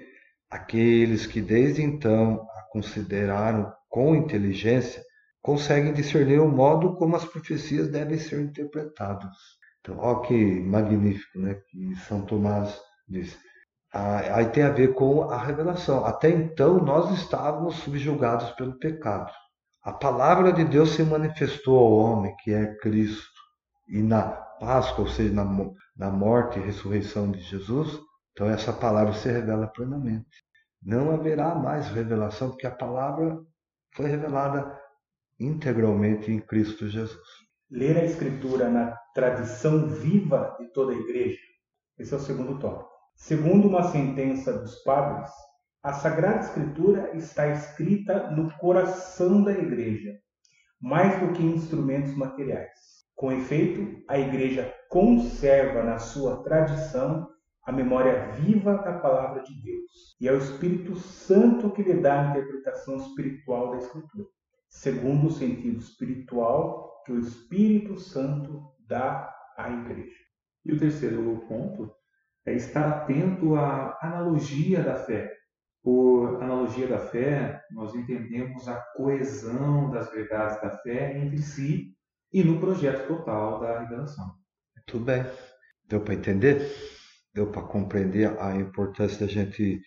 aqueles 0.56 1.28
que 1.28 1.42
desde 1.42 1.84
então 1.84 2.48
a 2.56 2.62
consideraram 2.72 3.74
com 3.90 4.16
inteligência 4.16 5.04
conseguem 5.42 5.94
discernir 5.94 6.40
o 6.40 6.48
modo 6.48 6.96
como 6.96 7.16
as 7.16 7.26
profecias 7.26 7.90
devem 7.90 8.18
ser 8.18 8.40
interpretadas. 8.42 9.36
Então, 9.80 9.98
olha 10.00 10.22
que 10.28 10.60
magnífico 10.62 11.40
né, 11.40 11.56
que 11.70 11.96
São 12.08 12.22
Tomás 12.22 12.80
diz. 13.08 13.38
Ah, 13.94 14.38
aí 14.38 14.46
tem 14.48 14.64
a 14.64 14.72
ver 14.72 14.94
com 14.94 15.30
a 15.30 15.38
revelação. 15.38 16.06
Até 16.06 16.30
então 16.30 16.84
nós 16.84 17.12
estávamos 17.12 17.76
subjugados 17.76 18.50
pelo 18.52 18.80
pecado. 18.80 19.32
A 19.84 19.94
palavra 19.94 20.52
de 20.52 20.64
Deus 20.64 20.92
se 20.92 21.04
manifestou 21.04 21.78
ao 21.78 21.92
homem, 21.92 22.36
que 22.44 22.52
é 22.52 22.76
Cristo. 22.78 23.40
E 23.88 24.02
na 24.02 24.24
Páscoa, 24.24 25.06
ou 25.06 25.10
seja, 25.10 25.34
na, 25.34 25.46
na 25.96 26.10
morte 26.10 26.58
e 26.58 26.64
ressurreição 26.64 27.30
de 27.30 27.40
Jesus, 27.42 28.00
então 28.32 28.50
essa 28.50 28.74
palavra 28.74 29.14
se 29.14 29.30
revela 29.30 29.68
plenamente. 29.68 30.45
Não 30.86 31.10
haverá 31.10 31.56
mais 31.56 31.88
revelação, 31.88 32.52
porque 32.52 32.68
a 32.68 32.72
palavra 32.72 33.40
foi 33.96 34.06
revelada 34.06 34.80
integralmente 35.40 36.32
em 36.32 36.40
Cristo 36.40 36.88
Jesus. 36.88 37.28
Ler 37.72 37.98
a 37.98 38.06
Escritura 38.06 38.70
na 38.70 38.96
tradição 39.16 39.88
viva 39.88 40.56
de 40.60 40.72
toda 40.74 40.94
a 40.94 40.96
igreja. 40.96 41.40
Esse 41.98 42.14
é 42.14 42.18
o 42.18 42.20
segundo 42.20 42.60
tópico. 42.60 42.88
Segundo 43.16 43.68
uma 43.68 43.82
sentença 43.92 44.54
dos 44.54 44.76
padres, 44.84 45.32
a 45.82 45.92
Sagrada 45.94 46.42
Escritura 46.42 47.18
está 47.18 47.48
escrita 47.48 48.30
no 48.30 48.56
coração 48.60 49.44
da 49.44 49.54
igreja, 49.54 50.12
mais 50.80 51.20
do 51.20 51.34
que 51.34 51.42
em 51.42 51.56
instrumentos 51.56 52.16
materiais. 52.16 52.70
Com 53.16 53.32
efeito, 53.32 54.04
a 54.08 54.20
igreja 54.20 54.72
conserva 54.90 55.82
na 55.82 55.98
sua 55.98 56.44
tradição 56.44 57.28
a 57.66 57.72
memória 57.72 58.32
viva 58.34 58.78
da 58.78 58.94
palavra 59.00 59.42
de 59.42 59.54
Deus, 59.62 60.16
e 60.22 60.28
é 60.28 60.32
o 60.32 60.38
Espírito 60.38 60.96
Santo 60.96 61.72
que 61.72 61.82
lhe 61.82 61.96
dá 61.96 62.22
a 62.22 62.30
interpretação 62.30 62.98
espiritual 62.98 63.72
da 63.72 63.78
Escritura, 63.78 64.28
segundo 64.70 65.28
o 65.28 65.32
sentido 65.32 65.80
espiritual 65.80 67.02
que 67.06 67.12
o 67.12 67.20
Espírito 67.20 68.00
Santo 68.00 68.72
dá 68.88 69.34
à 69.58 69.70
igreja. 69.72 70.16
E 70.64 70.74
o 70.74 70.80
terceiro 70.80 71.44
ponto 71.48 71.92
é 72.46 72.54
estar 72.54 72.88
atento 72.88 73.56
à 73.56 73.98
analogia 74.02 74.84
da 74.84 74.96
fé. 74.96 75.34
Por 75.82 76.42
analogia 76.42 76.88
da 76.88 76.98
fé, 77.00 77.62
nós 77.72 77.94
entendemos 77.96 78.68
a 78.68 78.76
coesão 78.96 79.92
das 79.92 80.12
verdades 80.12 80.62
da 80.62 80.72
fé 80.80 81.18
entre 81.18 81.40
si 81.40 81.96
e 82.34 82.44
no 82.44 82.60
projeto 82.60 83.08
total 83.08 83.60
da 83.60 83.80
revelação. 83.80 84.36
Muito 84.76 85.00
bem. 85.06 85.24
Deu 85.88 86.02
para 86.02 86.16
entender? 86.16 86.72
Deu 87.36 87.48
para 87.48 87.64
compreender 87.64 88.34
a 88.40 88.56
importância 88.56 89.28
da 89.28 89.32
gente 89.32 89.82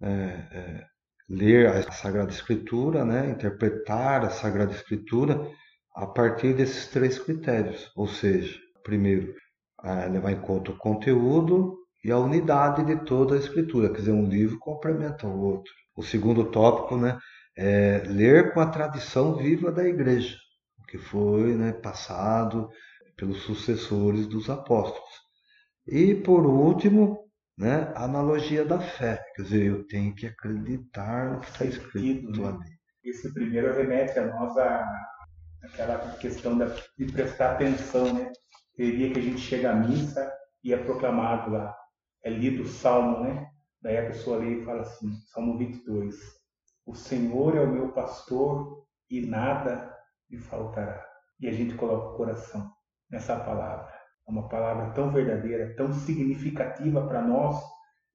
é, 0.00 0.08
é, 0.08 0.84
ler 1.28 1.66
a 1.68 1.92
Sagrada 1.92 2.30
Escritura, 2.30 3.04
né? 3.04 3.28
interpretar 3.28 4.24
a 4.24 4.30
Sagrada 4.30 4.72
Escritura 4.72 5.46
a 5.94 6.06
partir 6.06 6.54
desses 6.54 6.88
três 6.88 7.18
critérios. 7.18 7.92
Ou 7.94 8.08
seja, 8.08 8.58
primeiro, 8.82 9.34
é, 9.82 10.06
levar 10.06 10.32
em 10.32 10.40
conta 10.40 10.70
o 10.70 10.78
conteúdo 10.78 11.76
e 12.02 12.10
a 12.10 12.18
unidade 12.18 12.82
de 12.84 12.96
toda 13.04 13.34
a 13.34 13.38
Escritura, 13.38 13.90
quer 13.90 13.98
dizer, 13.98 14.12
um 14.12 14.26
livro 14.26 14.58
complementa 14.58 15.26
o 15.26 15.40
outro. 15.40 15.72
O 15.94 16.02
segundo 16.02 16.46
tópico 16.46 16.96
né, 16.96 17.18
é 17.54 18.02
ler 18.06 18.54
com 18.54 18.60
a 18.60 18.66
tradição 18.66 19.36
viva 19.36 19.70
da 19.70 19.86
igreja, 19.86 20.36
o 20.78 20.86
que 20.86 20.96
foi 20.96 21.54
né, 21.54 21.72
passado 21.72 22.70
pelos 23.14 23.42
sucessores 23.42 24.26
dos 24.26 24.48
apóstolos. 24.48 25.23
E, 25.86 26.14
por 26.14 26.46
último, 26.46 27.24
né, 27.56 27.92
a 27.94 28.04
analogia 28.04 28.64
da 28.64 28.80
fé, 28.80 29.22
quer 29.34 29.42
dizer, 29.42 29.66
eu 29.66 29.86
tenho 29.86 30.14
que 30.14 30.26
acreditar 30.26 31.30
no 31.30 31.40
que 31.40 31.50
está 31.50 31.64
escrito 31.64 32.40
né? 32.40 32.48
ali. 32.48 32.74
Esse 33.04 33.32
primeiro 33.34 33.74
remete 33.74 34.18
a 34.18 34.26
nós 34.26 34.56
a 34.56 34.84
aquela 35.62 35.98
questão 36.16 36.56
da, 36.56 36.66
de 36.98 37.10
prestar 37.12 37.52
atenção, 37.52 38.12
né? 38.12 38.30
Teria 38.76 39.12
que 39.12 39.18
a 39.18 39.22
gente 39.22 39.40
chega 39.40 39.70
à 39.70 39.74
missa 39.74 40.32
e 40.62 40.72
é 40.72 40.76
proclamado 40.76 41.50
lá, 41.50 41.74
é 42.22 42.30
lido 42.30 42.62
o 42.62 42.68
Salmo, 42.68 43.20
né? 43.20 43.46
Daí 43.80 43.98
a 43.98 44.06
pessoa 44.06 44.38
lê 44.38 44.60
e 44.60 44.64
fala 44.64 44.82
assim, 44.82 45.12
Salmo 45.32 45.58
22, 45.58 46.16
o 46.86 46.94
Senhor 46.94 47.56
é 47.56 47.60
o 47.60 47.70
meu 47.70 47.92
pastor 47.92 48.84
e 49.10 49.20
nada 49.20 49.94
me 50.30 50.38
faltará. 50.38 51.06
E 51.38 51.48
a 51.48 51.52
gente 51.52 51.74
coloca 51.74 52.08
o 52.08 52.16
coração 52.16 52.70
nessa 53.10 53.38
palavra. 53.38 53.93
É 54.26 54.30
uma 54.30 54.48
palavra 54.48 54.90
tão 54.92 55.12
verdadeira, 55.12 55.74
tão 55.76 55.92
significativa 55.92 57.06
para 57.06 57.22
nós 57.22 57.62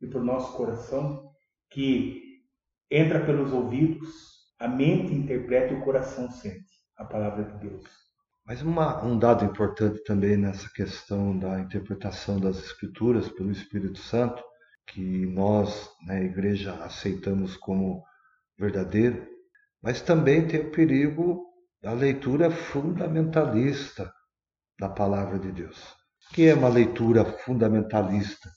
e 0.01 0.07
para 0.07 0.19
o 0.19 0.23
nosso 0.23 0.55
coração, 0.57 1.29
que 1.69 2.41
entra 2.89 3.23
pelos 3.23 3.53
ouvidos, 3.53 4.09
a 4.59 4.67
mente 4.67 5.13
interpreta 5.13 5.73
e 5.73 5.77
o 5.77 5.83
coração 5.83 6.29
sente 6.31 6.65
a 6.97 7.05
palavra 7.05 7.43
de 7.43 7.69
Deus. 7.69 7.85
Mas 8.45 8.63
uma, 8.63 9.05
um 9.05 9.17
dado 9.17 9.45
importante 9.45 10.03
também 10.03 10.35
nessa 10.35 10.67
questão 10.73 11.37
da 11.37 11.59
interpretação 11.59 12.39
das 12.39 12.57
Escrituras 12.57 13.29
pelo 13.29 13.51
Espírito 13.51 13.99
Santo, 13.99 14.43
que 14.87 15.27
nós, 15.27 15.87
na 16.05 16.15
né, 16.15 16.23
igreja, 16.23 16.73
aceitamos 16.83 17.55
como 17.55 18.03
verdadeiro, 18.57 19.27
mas 19.81 20.01
também 20.01 20.47
tem 20.47 20.61
o 20.61 20.71
perigo 20.71 21.45
da 21.81 21.93
leitura 21.93 22.49
fundamentalista 22.49 24.11
da 24.79 24.89
palavra 24.89 25.37
de 25.37 25.51
Deus. 25.51 25.98
Que 26.31 26.47
é 26.47 26.53
uma 26.53 26.69
leitura 26.69 27.25
fundamentalista? 27.25 28.49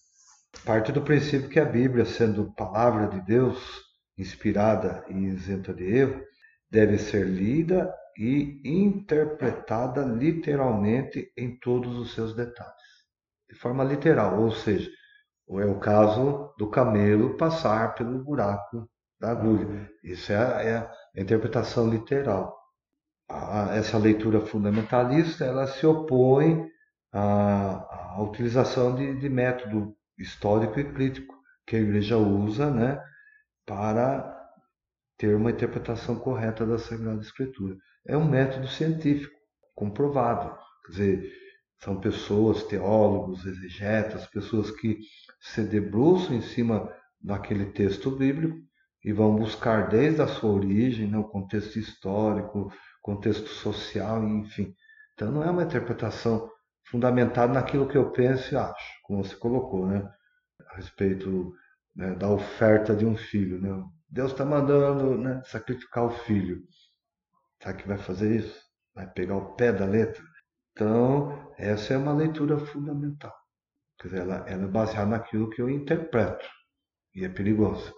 Parte 0.64 0.92
do 0.92 1.00
princípio 1.02 1.48
que 1.48 1.58
a 1.58 1.64
Bíblia, 1.64 2.04
sendo 2.04 2.52
palavra 2.54 3.08
de 3.08 3.20
Deus, 3.22 3.58
inspirada 4.16 5.04
e 5.08 5.14
isenta 5.14 5.72
de 5.72 5.84
erro, 5.84 6.22
deve 6.70 6.98
ser 6.98 7.26
lida 7.26 7.92
e 8.16 8.60
interpretada 8.64 10.04
literalmente 10.04 11.32
em 11.36 11.58
todos 11.58 11.98
os 11.98 12.14
seus 12.14 12.34
detalhes, 12.34 12.74
de 13.50 13.56
forma 13.56 13.82
literal, 13.82 14.40
ou 14.40 14.52
seja, 14.52 14.90
é 15.50 15.64
o 15.64 15.80
caso 15.80 16.54
do 16.58 16.70
camelo 16.70 17.36
passar 17.36 17.94
pelo 17.94 18.22
buraco 18.22 18.88
da 19.18 19.30
agulha. 19.30 19.90
Isso 20.04 20.30
é 20.32 20.36
a, 20.36 20.62
é 20.62 20.76
a 20.76 21.20
interpretação 21.20 21.88
literal. 21.88 22.54
A, 23.28 23.74
essa 23.74 23.98
leitura 23.98 24.40
fundamentalista 24.40 25.44
ela 25.44 25.66
se 25.66 25.86
opõe 25.86 26.70
à, 27.12 28.14
à 28.16 28.22
utilização 28.22 28.94
de, 28.94 29.14
de 29.18 29.28
método 29.28 29.94
histórico 30.18 30.80
e 30.80 30.92
crítico 30.92 31.34
que 31.66 31.76
a 31.76 31.80
igreja 31.80 32.16
usa 32.16 32.70
né, 32.70 33.02
para 33.66 34.40
ter 35.16 35.36
uma 35.36 35.50
interpretação 35.50 36.16
correta 36.16 36.66
da 36.66 36.78
Sagrada 36.78 37.20
Escritura. 37.20 37.76
É 38.06 38.16
um 38.16 38.28
método 38.28 38.66
científico, 38.66 39.38
comprovado. 39.74 40.56
Quer 40.86 40.92
dizer, 40.92 41.32
são 41.82 42.00
pessoas, 42.00 42.64
teólogos, 42.64 43.44
exegetas, 43.46 44.26
pessoas 44.26 44.70
que 44.70 44.98
se 45.40 45.62
debruçam 45.62 46.34
em 46.36 46.42
cima 46.42 46.92
daquele 47.20 47.66
texto 47.66 48.10
bíblico 48.10 48.56
e 49.04 49.12
vão 49.12 49.36
buscar 49.36 49.88
desde 49.88 50.22
a 50.22 50.26
sua 50.28 50.50
origem, 50.50 51.08
né, 51.08 51.18
o 51.18 51.24
contexto 51.24 51.78
histórico, 51.78 52.72
contexto 53.00 53.48
social, 53.48 54.22
enfim. 54.28 54.74
Então 55.14 55.30
não 55.30 55.42
é 55.42 55.50
uma 55.50 55.64
interpretação 55.64 56.48
fundamentada 56.92 57.54
naquilo 57.54 57.88
que 57.88 57.96
eu 57.96 58.12
penso 58.12 58.54
e 58.54 58.56
acho, 58.56 59.00
como 59.02 59.24
você 59.24 59.34
colocou, 59.34 59.86
né, 59.86 60.06
a 60.70 60.76
respeito 60.76 61.52
né, 61.96 62.14
da 62.14 62.28
oferta 62.28 62.94
de 62.94 63.06
um 63.06 63.16
filho. 63.16 63.60
Né? 63.60 63.82
Deus 64.08 64.32
está 64.32 64.44
mandando 64.44 65.16
né, 65.16 65.42
sacrificar 65.46 66.04
o 66.04 66.10
filho. 66.10 66.62
Sabe 67.62 67.82
que 67.82 67.88
vai 67.88 67.96
fazer 67.96 68.36
isso? 68.36 68.60
Vai 68.94 69.10
pegar 69.10 69.36
o 69.36 69.54
pé 69.54 69.72
da 69.72 69.86
letra? 69.86 70.22
Então, 70.72 71.52
essa 71.56 71.94
é 71.94 71.96
uma 71.96 72.12
leitura 72.12 72.58
fundamental. 72.58 73.34
Quer 73.98 74.08
dizer, 74.08 74.20
ela, 74.20 74.36
ela 74.46 74.64
é 74.64 74.68
baseada 74.68 75.10
naquilo 75.10 75.48
que 75.48 75.62
eu 75.62 75.70
interpreto. 75.70 76.46
E 77.14 77.24
é 77.24 77.28
perigoso. 77.28 77.92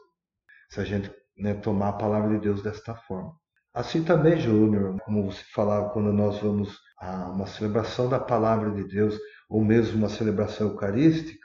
Se 0.70 0.80
a 0.80 0.84
gente 0.84 1.12
né, 1.36 1.54
tomar 1.54 1.90
a 1.90 1.94
palavra 1.94 2.34
de 2.34 2.40
Deus 2.40 2.62
desta 2.62 2.94
forma. 2.94 3.34
Assim 3.74 4.04
também, 4.04 4.38
Júnior, 4.38 5.00
como 5.04 5.32
você 5.32 5.42
falava, 5.52 5.90
quando 5.90 6.12
nós 6.12 6.38
vamos 6.38 6.78
a 6.96 7.28
uma 7.28 7.46
celebração 7.46 8.08
da 8.08 8.20
palavra 8.20 8.70
de 8.70 8.84
Deus, 8.84 9.18
ou 9.48 9.64
mesmo 9.64 9.98
uma 9.98 10.08
celebração 10.08 10.68
eucarística, 10.68 11.44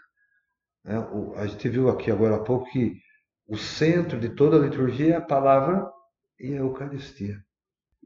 né? 0.85 0.95
a 1.37 1.47
gente 1.47 1.67
viu 1.67 1.89
aqui 1.89 2.11
agora 2.11 2.35
há 2.35 2.43
pouco 2.43 2.69
que 2.71 2.95
o 3.47 3.57
centro 3.57 4.19
de 4.19 4.29
toda 4.29 4.57
a 4.57 4.59
liturgia 4.59 5.15
é 5.15 5.17
a 5.17 5.21
palavra 5.21 5.89
e 6.39 6.53
a 6.53 6.57
Eucaristia. 6.57 7.43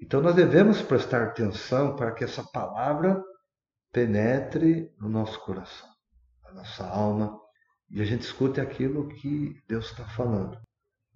Então 0.02 0.22
nós 0.22 0.36
devemos 0.36 0.82
prestar 0.82 1.24
atenção 1.24 1.98
para 1.98 2.14
que 2.14 2.24
essa 2.24 2.44
palavra 2.44 3.22
penetre 3.92 4.90
no 4.98 5.10
nosso 5.10 5.38
coração, 5.42 5.90
na 6.46 6.54
nossa 6.54 6.88
alma, 6.88 7.38
e 7.90 8.02
a 8.02 8.06
gente 8.06 8.22
escute 8.22 8.62
aquilo 8.62 9.10
que 9.10 9.62
Deus 9.68 9.88
está 9.88 10.06
falando. 10.06 10.58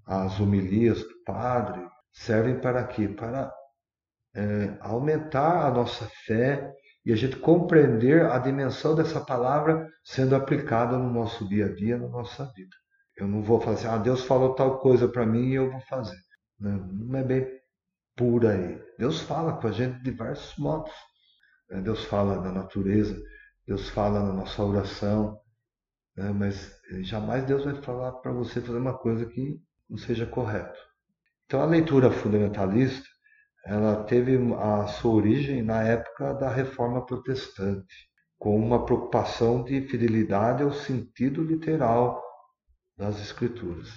As 0.05 0.39
homilias 0.41 0.99
do 0.99 1.23
Padre 1.23 1.86
servem 2.17 2.59
para 2.59 2.83
quê? 2.85 3.07
Para 3.07 3.53
é, 4.35 4.77
aumentar 4.81 5.65
a 5.65 5.71
nossa 5.71 6.09
fé 6.25 6.73
e 7.05 7.13
a 7.13 7.15
gente 7.15 7.37
compreender 7.37 8.25
a 8.25 8.37
dimensão 8.37 8.95
dessa 8.95 9.21
palavra 9.21 9.87
sendo 10.03 10.35
aplicada 10.35 10.97
no 10.97 11.09
nosso 11.11 11.47
dia 11.47 11.67
a 11.67 11.73
dia, 11.73 11.97
na 11.97 12.07
nossa 12.07 12.45
vida. 12.53 12.75
Eu 13.15 13.27
não 13.27 13.41
vou 13.41 13.61
falar 13.61 13.75
assim, 13.75 13.87
ah, 13.87 13.97
Deus 13.97 14.23
falou 14.25 14.53
tal 14.55 14.79
coisa 14.79 15.07
para 15.07 15.25
mim 15.25 15.49
e 15.49 15.55
eu 15.55 15.71
vou 15.71 15.81
fazer. 15.81 16.17
Não, 16.59 16.77
não 16.77 17.19
é 17.19 17.23
bem 17.23 17.47
por 18.15 18.45
aí. 18.45 18.81
Deus 18.97 19.21
fala 19.21 19.53
com 19.53 19.67
a 19.67 19.71
gente 19.71 19.97
de 19.97 20.11
diversos 20.11 20.57
modos. 20.57 20.91
É, 21.71 21.79
Deus 21.81 22.03
fala 22.05 22.41
na 22.41 22.51
natureza, 22.51 23.17
Deus 23.65 23.89
fala 23.89 24.23
na 24.23 24.33
nossa 24.33 24.63
oração, 24.63 25.39
né? 26.15 26.31
mas 26.31 26.75
jamais 27.01 27.45
Deus 27.45 27.65
vai 27.65 27.75
falar 27.81 28.11
para 28.13 28.31
você 28.31 28.61
fazer 28.61 28.77
uma 28.77 28.97
coisa 28.97 29.25
que 29.25 29.61
não 29.89 29.97
seja 29.97 30.25
correto. 30.25 30.77
Então 31.47 31.61
a 31.61 31.65
leitura 31.65 32.11
fundamentalista 32.11 33.07
ela 33.65 34.03
teve 34.03 34.37
a 34.59 34.85
sua 34.87 35.13
origem 35.13 35.61
na 35.61 35.81
época 35.81 36.33
da 36.33 36.49
Reforma 36.49 37.05
Protestante, 37.05 38.09
com 38.37 38.57
uma 38.57 38.85
preocupação 38.85 39.63
de 39.63 39.81
fidelidade 39.87 40.61
ao 40.61 40.73
sentido 40.73 41.41
literal 41.41 42.21
das 42.97 43.21
Escrituras. 43.21 43.87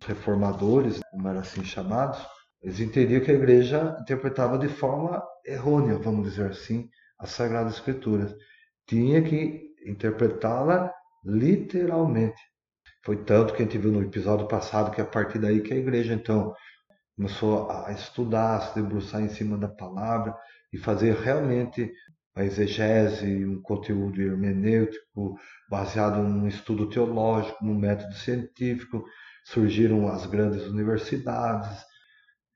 Os 0.00 0.06
reformadores, 0.06 1.00
como 1.10 1.26
eram 1.28 1.40
assim 1.40 1.64
chamados, 1.64 2.24
eles 2.62 2.78
entendiam 2.78 3.20
que 3.20 3.32
a 3.32 3.34
igreja 3.34 3.96
interpretava 4.00 4.56
de 4.56 4.68
forma 4.68 5.20
errônea, 5.44 5.98
vamos 5.98 6.28
dizer 6.30 6.50
assim, 6.50 6.88
as 7.18 7.30
Sagradas 7.30 7.74
Escrituras. 7.74 8.32
Tinha 8.86 9.20
que 9.20 9.68
interpretá-la 9.84 10.92
literalmente. 11.24 12.40
Foi 13.04 13.16
tanto 13.24 13.52
que 13.52 13.62
a 13.62 13.64
gente 13.64 13.78
viu 13.78 13.90
no 13.90 14.02
episódio 14.02 14.46
passado 14.46 14.92
que 14.92 15.00
é 15.00 15.04
a 15.04 15.06
partir 15.06 15.38
daí 15.38 15.60
que 15.60 15.72
a 15.72 15.76
igreja 15.76 16.14
então 16.14 16.54
começou 17.16 17.70
a 17.70 17.92
estudar, 17.92 18.56
a 18.56 18.60
se 18.60 18.74
debruçar 18.74 19.22
em 19.22 19.28
cima 19.28 19.58
da 19.58 19.68
palavra 19.68 20.34
e 20.72 20.78
fazer 20.78 21.14
realmente 21.14 21.92
a 22.34 22.44
exegese, 22.44 23.44
um 23.44 23.60
conteúdo 23.60 24.20
hermenêutico 24.22 25.38
baseado 25.68 26.22
num 26.22 26.46
estudo 26.46 26.88
teológico, 26.88 27.64
num 27.64 27.78
método 27.78 28.14
científico. 28.14 29.04
Surgiram 29.44 30.08
as 30.08 30.26
grandes 30.26 30.64
universidades. 30.66 31.84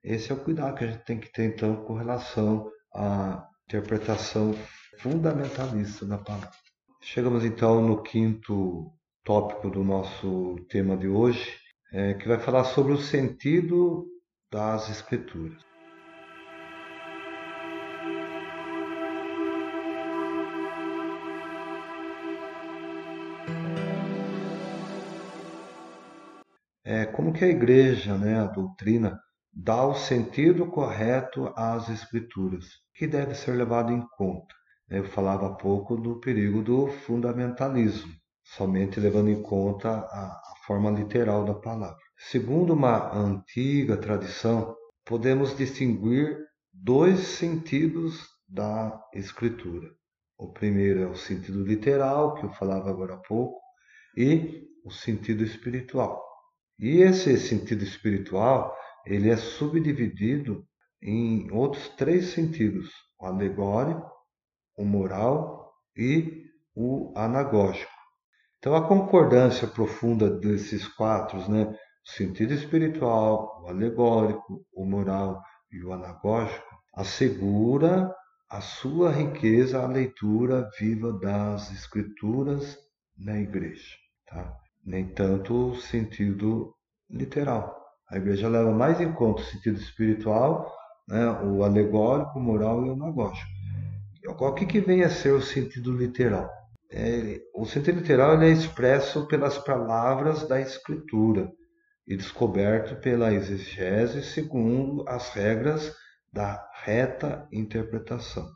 Esse 0.03 0.31
é 0.31 0.35
o 0.35 0.43
cuidado 0.43 0.77
que 0.77 0.85
a 0.85 0.87
gente 0.87 1.05
tem 1.05 1.19
que 1.19 1.33
ter 1.33 1.45
então 1.45 1.85
com 1.85 1.95
relação 1.95 2.71
à 2.95 3.47
interpretação 3.67 4.55
fundamentalista 4.99 6.07
da 6.07 6.19
palavra. 6.19 6.51
Chegamos 7.03 7.45
então 7.45 7.83
no 7.83 8.03
quinto 8.03 8.93
tópico 9.25 9.71
do 9.71 9.83
nosso 9.83 10.57
tema 10.69 10.97
de 10.97 11.09
hoje, 11.09 11.57
é, 11.93 12.14
que 12.14 12.29
vai 12.29 12.38
falar 12.38 12.64
sobre 12.64 12.93
o 12.93 12.99
sentido 12.99 14.07
das 14.55 14.88
Escrituras. 14.88 15.61
É 26.85 27.05
como 27.07 27.33
que 27.33 27.45
a 27.45 27.49
igreja, 27.49 28.17
né, 28.17 28.38
a 28.38 28.47
doutrina, 28.47 29.19
dá 29.53 29.85
o 29.85 29.95
sentido 29.97 30.69
correto 30.69 31.53
às 31.57 31.88
Escrituras, 31.88 32.67
que 32.95 33.09
deve 33.09 33.35
ser 33.35 33.57
levado 33.57 33.93
em 33.93 34.07
conta. 34.17 34.55
Eu 34.88 35.05
falava 35.07 35.49
há 35.49 35.55
pouco 35.55 35.97
do 35.97 36.21
perigo 36.21 36.62
do 36.62 36.87
fundamentalismo, 36.87 38.12
somente 38.45 39.01
levando 39.01 39.31
em 39.31 39.43
conta 39.43 39.88
a, 39.90 40.27
a 40.27 40.55
forma 40.64 40.93
literal 40.93 41.45
da 41.45 41.55
palavra. 41.55 42.04
Segundo 42.31 42.73
uma 42.73 43.15
antiga 43.15 43.99
tradição, 43.99 44.75
podemos 45.05 45.55
distinguir 45.55 46.39
dois 46.73 47.19
sentidos 47.21 48.27
da 48.49 48.99
Escritura. 49.13 49.91
O 50.39 50.51
primeiro 50.51 51.03
é 51.03 51.07
o 51.07 51.15
sentido 51.15 51.63
literal, 51.63 52.35
que 52.35 52.47
eu 52.47 52.51
falava 52.55 52.89
agora 52.89 53.15
há 53.15 53.19
pouco, 53.19 53.61
e 54.17 54.67
o 54.87 54.91
sentido 54.91 55.45
espiritual. 55.45 56.25
E 56.79 57.03
esse 57.03 57.39
sentido 57.39 57.85
espiritual, 57.85 58.75
ele 59.05 59.29
é 59.29 59.37
subdividido 59.37 60.67
em 61.03 61.51
outros 61.53 61.91
três 61.91 62.29
sentidos: 62.31 62.91
o 63.21 63.27
alegórico, 63.27 64.11
o 64.79 64.85
moral 64.85 65.75
e 65.95 66.47
o 66.75 67.13
anagógico. 67.15 67.93
Então, 68.59 68.75
a 68.75 68.89
concordância 68.89 69.69
profunda 69.69 70.31
desses 70.31 70.89
quatro, 70.89 71.39
né, 71.51 71.79
o 72.07 72.11
sentido 72.11 72.53
espiritual, 72.53 73.62
o 73.64 73.69
alegórico, 73.69 74.64
o 74.75 74.85
moral 74.85 75.43
e 75.73 75.83
o 75.83 75.93
anagógico, 75.93 76.77
assegura 76.95 78.14
a 78.51 78.61
sua 78.61 79.11
riqueza 79.11 79.83
à 79.83 79.87
leitura 79.87 80.69
viva 80.79 81.12
das 81.19 81.73
Escrituras 81.73 82.79
na 83.19 83.40
igreja. 83.40 83.97
Tá? 84.29 84.55
Nem 84.85 85.09
tanto 85.09 85.71
o 85.71 85.77
sentido 85.77 86.75
literal. 87.11 87.83
A 88.11 88.19
igreja 88.19 88.49
leva 88.49 88.71
mais 88.71 89.01
em 89.01 89.12
conta 89.12 89.40
o 89.40 89.45
sentido 89.45 89.79
espiritual, 89.79 90.71
né, 91.09 91.27
o 91.43 91.64
alegórico, 91.64 92.38
o 92.38 92.43
moral 92.43 92.85
e 92.85 92.90
o 92.90 92.93
anagógico. 92.93 93.49
O 94.27 94.53
que, 94.53 94.67
que 94.67 94.81
vem 94.81 95.03
a 95.03 95.11
ser 95.11 95.33
o 95.33 95.43
sentido 95.43 95.93
literal? 95.93 96.51
É, 96.90 97.40
o 97.55 97.64
sentido 97.64 98.01
literal 98.01 98.40
é 98.40 98.51
expresso 98.51 99.27
pelas 99.27 99.59
palavras 99.59 100.47
da 100.47 100.61
Escritura 100.61 101.51
e 102.07 102.17
descoberto 102.17 102.97
pela 102.97 103.33
exegese 103.33 104.23
segundo 104.23 105.05
as 105.09 105.31
regras 105.31 105.95
da 106.33 106.69
reta 106.83 107.49
interpretação. 107.53 108.47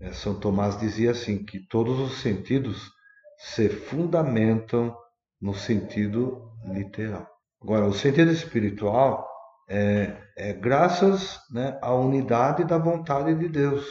É, 0.00 0.12
São 0.12 0.38
Tomás 0.38 0.78
dizia 0.78 1.10
assim 1.10 1.44
que 1.44 1.58
todos 1.58 1.98
os 1.98 2.20
sentidos 2.20 2.90
se 3.38 3.68
fundamentam 3.68 4.96
no 5.40 5.54
sentido 5.54 6.50
literal. 6.64 7.26
Agora, 7.60 7.86
o 7.86 7.92
sentido 7.92 8.30
espiritual 8.30 9.28
é, 9.68 10.16
é 10.36 10.52
graças 10.52 11.38
né, 11.50 11.78
à 11.82 11.94
unidade 11.94 12.64
da 12.64 12.78
vontade 12.78 13.34
de 13.34 13.48
Deus. 13.48 13.84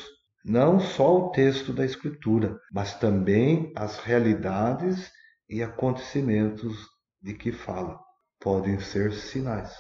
Não 0.43 0.79
só 0.79 1.17
o 1.17 1.31
texto 1.31 1.73
da 1.73 1.83
Escritura, 1.83 2.59
mas 2.71 2.93
também 2.95 3.71
as 3.75 3.99
realidades 3.99 5.11
e 5.49 5.61
acontecimentos 5.61 6.87
de 7.21 7.33
que 7.33 7.51
fala 7.51 8.04
podem 8.45 8.79
ser 8.79 9.11
sinais. 9.11 9.75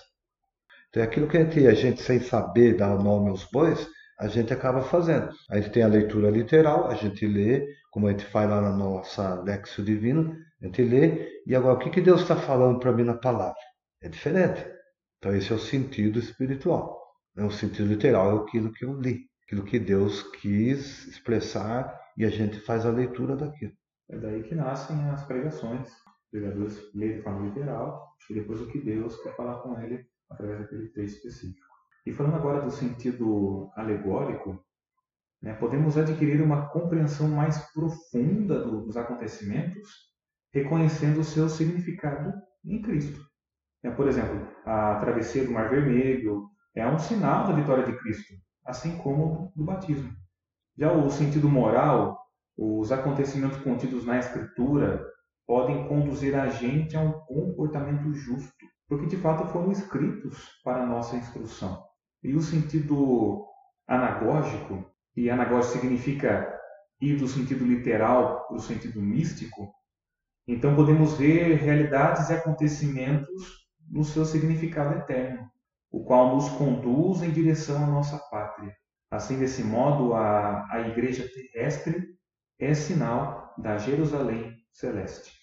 Então 0.89 1.03
é 1.03 1.05
aquilo 1.05 1.27
que 1.27 1.37
a 1.37 1.43
gente, 1.43 1.67
a 1.67 1.73
gente, 1.75 2.01
sem 2.01 2.19
saber 2.19 2.75
dar 2.75 2.97
nome 2.97 3.29
aos 3.29 3.45
bois, 3.51 3.87
a 4.19 4.27
gente 4.27 4.51
acaba 4.51 4.81
fazendo. 4.81 5.29
A 5.51 5.57
gente 5.57 5.69
tem 5.69 5.83
a 5.83 5.87
leitura 5.87 6.31
literal, 6.31 6.87
a 6.87 6.95
gente 6.95 7.27
lê, 7.27 7.63
como 7.91 8.07
a 8.07 8.11
gente 8.11 8.25
faz 8.25 8.49
lá 8.49 8.59
na 8.59 8.75
nossa 8.75 9.39
Lexio 9.43 9.85
Divino, 9.85 10.35
a 10.59 10.65
gente 10.65 10.81
lê, 10.81 11.43
e 11.45 11.55
agora 11.55 11.75
o 11.75 11.79
que, 11.79 11.91
que 11.91 12.01
Deus 12.01 12.21
está 12.21 12.35
falando 12.35 12.79
para 12.79 12.91
mim 12.91 13.03
na 13.03 13.13
palavra? 13.13 13.53
É 14.01 14.09
diferente. 14.09 14.65
Então 15.19 15.35
esse 15.35 15.51
é 15.51 15.55
o 15.55 15.59
sentido 15.59 16.17
espiritual. 16.17 16.99
O 17.37 17.51
sentido 17.51 17.87
literal 17.87 18.35
é 18.35 18.41
aquilo 18.41 18.71
que 18.71 18.83
eu 18.83 18.99
li, 18.99 19.25
aquilo 19.45 19.63
que 19.63 19.77
Deus 19.77 20.23
quis 20.41 21.05
expressar 21.07 21.95
e 22.17 22.25
a 22.25 22.29
gente 22.29 22.59
faz 22.61 22.83
a 22.83 22.89
leitura 22.89 23.35
daquilo. 23.35 23.73
É 24.09 24.17
daí 24.17 24.41
que 24.41 24.55
nascem 24.55 24.97
as 25.09 25.23
pregações. 25.23 26.04
Pregadores 26.31 26.93
lêem 26.93 27.17
de 27.17 27.21
forma 27.21 27.47
literal 27.47 28.15
e 28.29 28.33
depois 28.33 28.61
o 28.61 28.67
que 28.67 28.79
Deus 28.79 29.21
quer 29.21 29.35
falar 29.35 29.59
com 29.59 29.79
ele 29.79 30.05
através 30.29 30.59
daquele 30.59 30.89
texto 30.89 31.17
específico. 31.17 31.65
E 32.05 32.13
falando 32.13 32.35
agora 32.35 32.61
do 32.61 32.71
sentido 32.71 33.71
alegórico, 33.75 34.63
né, 35.41 35.53
podemos 35.53 35.97
adquirir 35.97 36.41
uma 36.41 36.67
compreensão 36.69 37.27
mais 37.29 37.71
profunda 37.71 38.63
dos 38.65 38.97
acontecimentos, 38.97 39.89
reconhecendo 40.53 41.19
o 41.19 41.23
seu 41.23 41.49
significado 41.49 42.33
em 42.63 42.81
Cristo. 42.81 43.19
É, 43.83 43.91
por 43.91 44.07
exemplo, 44.07 44.47
a 44.65 44.95
travessia 44.99 45.45
do 45.45 45.51
Mar 45.51 45.69
Vermelho 45.69 46.49
é 46.75 46.87
um 46.87 46.97
sinal 46.97 47.47
da 47.47 47.53
vitória 47.53 47.85
de 47.85 47.97
Cristo, 47.99 48.33
assim 48.65 48.97
como 48.97 49.51
do 49.55 49.63
batismo. 49.63 50.11
Já 50.77 50.91
o 50.91 51.09
sentido 51.09 51.47
moral, 51.47 52.19
os 52.57 52.91
acontecimentos 52.91 53.57
contidos 53.59 54.05
na 54.05 54.17
Escritura 54.17 55.05
podem 55.45 55.87
conduzir 55.87 56.35
a 56.35 56.47
gente 56.47 56.95
a 56.95 57.01
um 57.01 57.11
comportamento 57.11 58.11
justo, 58.13 58.65
porque 58.87 59.05
de 59.05 59.17
fato 59.17 59.47
foram 59.51 59.71
escritos 59.71 60.49
para 60.63 60.85
nossa 60.85 61.15
instrução. 61.15 61.83
E 62.23 62.33
o 62.35 62.41
sentido 62.41 63.45
anagógico, 63.87 64.85
e 65.15 65.29
anagógico 65.29 65.79
significa 65.79 66.51
ir 66.99 67.17
do 67.17 67.27
sentido 67.27 67.65
literal 67.65 68.47
para 68.47 68.57
o 68.57 68.59
sentido 68.59 69.01
místico, 69.01 69.71
então 70.47 70.75
podemos 70.75 71.17
ver 71.17 71.55
realidades 71.55 72.29
e 72.29 72.33
acontecimentos 72.33 73.65
no 73.89 74.03
seu 74.03 74.25
significado 74.25 74.97
eterno, 74.97 75.49
o 75.91 76.03
qual 76.03 76.35
nos 76.35 76.49
conduz 76.49 77.21
em 77.21 77.31
direção 77.31 77.83
à 77.83 77.87
nossa 77.87 78.17
pátria. 78.29 78.75
Assim, 79.09 79.39
desse 79.39 79.63
modo, 79.63 80.13
a, 80.13 80.65
a 80.71 80.81
igreja 80.87 81.27
terrestre 81.27 82.15
é 82.59 82.73
sinal 82.73 83.53
da 83.57 83.77
Jerusalém 83.77 84.55
celeste. 84.71 85.34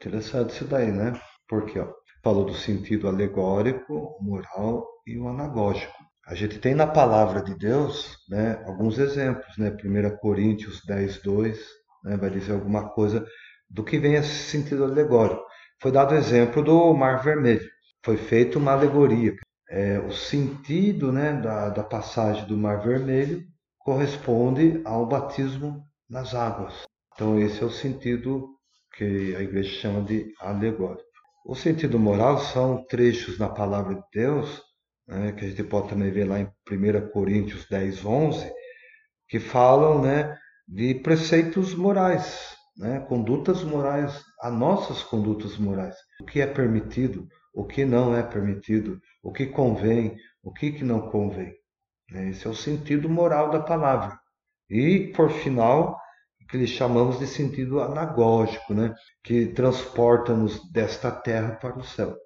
Interessante 0.00 0.54
isso 0.54 0.64
daí, 0.64 0.90
né? 0.90 1.12
Porque 1.46 1.78
ó, 1.78 1.92
falou 2.24 2.46
do 2.46 2.54
sentido 2.54 3.06
alegórico, 3.06 4.16
moral 4.22 4.86
e 5.06 5.18
o 5.18 5.28
anagógico. 5.28 5.92
A 6.26 6.34
gente 6.34 6.58
tem 6.58 6.74
na 6.74 6.86
palavra 6.86 7.42
de 7.42 7.54
Deus 7.54 8.16
né, 8.28 8.62
alguns 8.66 8.98
exemplos, 8.98 9.58
né? 9.58 9.70
1 9.70 10.16
Coríntios 10.16 10.80
10, 10.86 11.20
2 11.22 11.58
né, 12.04 12.16
vai 12.16 12.30
dizer 12.30 12.52
alguma 12.52 12.88
coisa 12.90 13.26
do 13.68 13.84
que 13.84 13.98
vem 13.98 14.14
esse 14.14 14.50
sentido 14.50 14.84
alegórico. 14.84 15.42
Foi 15.82 15.92
dado 15.92 16.12
o 16.12 16.18
exemplo 16.18 16.62
do 16.62 16.94
Mar 16.94 17.22
Vermelho. 17.22 17.68
Foi 18.02 18.16
feita 18.16 18.58
uma 18.58 18.72
alegoria. 18.72 19.34
É, 19.68 19.98
o 19.98 20.10
sentido 20.10 21.12
né, 21.12 21.34
da, 21.34 21.68
da 21.68 21.84
passagem 21.84 22.46
do 22.46 22.56
Mar 22.56 22.80
Vermelho 22.82 23.44
corresponde 23.78 24.80
ao 24.84 25.06
batismo 25.06 25.84
nas 26.08 26.34
águas. 26.34 26.84
Então, 27.12 27.38
esse 27.38 27.62
é 27.62 27.66
o 27.66 27.70
sentido 27.70 28.48
que 28.96 29.34
a 29.36 29.40
igreja 29.40 29.80
chama 29.80 30.02
de 30.02 30.32
alegórico. 30.40 31.08
O 31.46 31.54
sentido 31.54 31.98
moral 31.98 32.38
são 32.38 32.84
trechos 32.86 33.38
na 33.38 33.48
palavra 33.48 33.94
de 33.94 34.02
Deus, 34.12 34.62
né, 35.08 35.32
que 35.32 35.44
a 35.44 35.48
gente 35.48 35.64
pode 35.64 35.88
também 35.88 36.10
ver 36.10 36.24
lá 36.24 36.38
em 36.38 36.44
1 36.44 37.10
Coríntios 37.10 37.66
10, 37.68 38.04
11, 38.04 38.52
que 39.28 39.40
falam 39.40 40.02
né, 40.02 40.38
de 40.68 40.94
preceitos 40.96 41.74
morais, 41.74 42.56
né, 42.76 43.00
condutas 43.00 43.62
morais, 43.64 44.22
as 44.40 44.52
nossas 44.52 45.02
condutas 45.02 45.56
morais. 45.56 45.96
O 46.20 46.24
que 46.24 46.40
é 46.40 46.46
permitido, 46.46 47.26
o 47.54 47.64
que 47.64 47.84
não 47.84 48.16
é 48.16 48.22
permitido, 48.22 49.00
o 49.22 49.32
que 49.32 49.46
convém, 49.46 50.16
o 50.42 50.52
que, 50.52 50.72
que 50.72 50.84
não 50.84 51.10
convém. 51.10 51.54
Né? 52.10 52.30
Esse 52.30 52.46
é 52.46 52.50
o 52.50 52.54
sentido 52.54 53.08
moral 53.08 53.50
da 53.50 53.60
palavra. 53.60 54.18
E, 54.68 55.12
por 55.16 55.30
final, 55.30 55.98
que 56.50 56.56
lhe 56.56 56.66
chamamos 56.66 57.18
de 57.18 57.26
sentido 57.26 57.80
anagógico, 57.80 58.74
né? 58.74 58.94
que 59.22 59.46
transporta-nos 59.46 60.70
desta 60.72 61.10
terra 61.10 61.52
para 61.52 61.78
o 61.78 61.84
céu. 61.84 62.16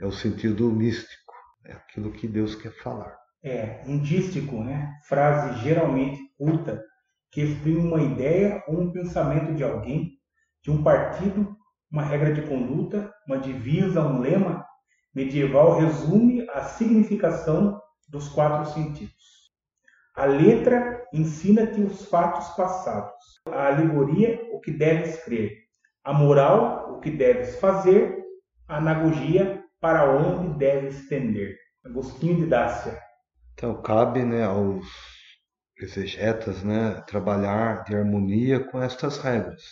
É 0.00 0.06
o 0.06 0.12
sentido 0.12 0.70
místico, 0.70 1.32
é 1.64 1.72
aquilo 1.72 2.12
que 2.12 2.28
Deus 2.28 2.54
quer 2.54 2.72
falar. 2.82 3.16
É, 3.42 3.82
indístico, 3.86 4.62
né? 4.62 4.92
Frase 5.06 5.62
geralmente 5.62 6.18
curta 6.36 6.82
que 7.30 7.42
exprime 7.42 7.80
uma 7.80 8.02
ideia 8.02 8.62
ou 8.66 8.80
um 8.80 8.92
pensamento 8.92 9.54
de 9.54 9.62
alguém, 9.64 10.18
de 10.62 10.70
um 10.70 10.82
partido, 10.82 11.56
uma 11.90 12.02
regra 12.02 12.32
de 12.32 12.42
conduta, 12.42 13.12
uma 13.26 13.38
divisa, 13.38 14.00
um 14.00 14.20
lema 14.20 14.64
medieval 15.14 15.78
resume 15.78 16.46
a 16.50 16.64
significação 16.64 17.80
dos 18.08 18.28
quatro 18.28 18.72
sentidos. 18.72 19.14
A 20.16 20.24
letra 20.24 21.03
ensina-te 21.14 21.80
os 21.80 22.06
fatos 22.06 22.48
passados. 22.56 23.14
A 23.48 23.68
alegoria, 23.68 24.40
o 24.52 24.60
que 24.60 24.72
deves 24.72 25.22
crer. 25.24 25.52
A 26.02 26.12
moral, 26.12 26.94
o 26.94 27.00
que 27.00 27.10
deves 27.10 27.56
fazer. 27.60 28.22
A 28.66 28.78
anagogia, 28.78 29.62
para 29.80 30.10
onde 30.10 30.58
deves 30.58 31.08
tender. 31.08 31.56
Agostinho 31.84 32.36
de 32.36 32.46
Dácia. 32.46 32.98
Então, 33.52 33.80
cabe 33.80 34.24
né, 34.24 34.44
aos 34.44 34.86
exegetas 35.78 36.64
né, 36.64 37.02
trabalhar 37.06 37.84
de 37.84 37.94
harmonia 37.94 38.60
com 38.60 38.82
estas 38.82 39.18
regras. 39.18 39.62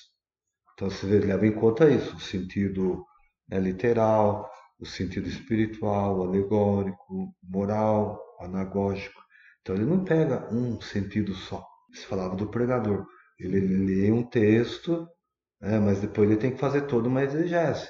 Então, 0.74 0.88
você 0.88 1.06
leva 1.06 1.46
em 1.46 1.52
conta 1.52 1.88
isso, 1.88 2.16
o 2.16 2.20
sentido 2.20 3.04
né, 3.48 3.58
literal, 3.58 4.48
o 4.78 4.86
sentido 4.86 5.28
espiritual, 5.28 6.22
alegórico, 6.22 7.34
moral, 7.42 8.20
anagógico. 8.40 9.20
Então 9.62 9.76
ele 9.76 9.84
não 9.84 10.04
pega 10.04 10.52
um 10.52 10.80
sentido 10.80 11.34
só. 11.34 11.64
Você 11.92 12.02
falava 12.06 12.34
do 12.34 12.48
pregador. 12.48 13.06
Ele, 13.38 13.60
lê 13.60 14.10
um 14.10 14.22
texto, 14.22 15.08
né, 15.60 15.78
mas 15.78 16.00
depois 16.00 16.28
ele 16.28 16.38
tem 16.38 16.52
que 16.52 16.60
fazer 16.60 16.82
toda 16.82 17.08
uma 17.08 17.22
exegese. 17.22 17.88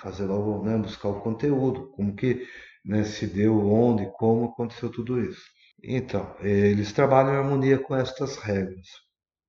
Fazer 0.00 0.26
logo, 0.26 0.64
né, 0.64 0.76
buscar 0.76 1.08
o 1.08 1.20
conteúdo, 1.20 1.90
como 1.90 2.14
que 2.14 2.46
né, 2.84 3.04
se 3.04 3.26
deu, 3.26 3.58
onde, 3.58 4.10
como 4.18 4.46
aconteceu 4.46 4.90
tudo 4.90 5.20
isso. 5.20 5.42
Então, 5.82 6.34
eles 6.40 6.92
trabalham 6.92 7.34
em 7.34 7.36
harmonia 7.36 7.78
com 7.78 7.94
estas 7.94 8.36
regras, 8.36 8.86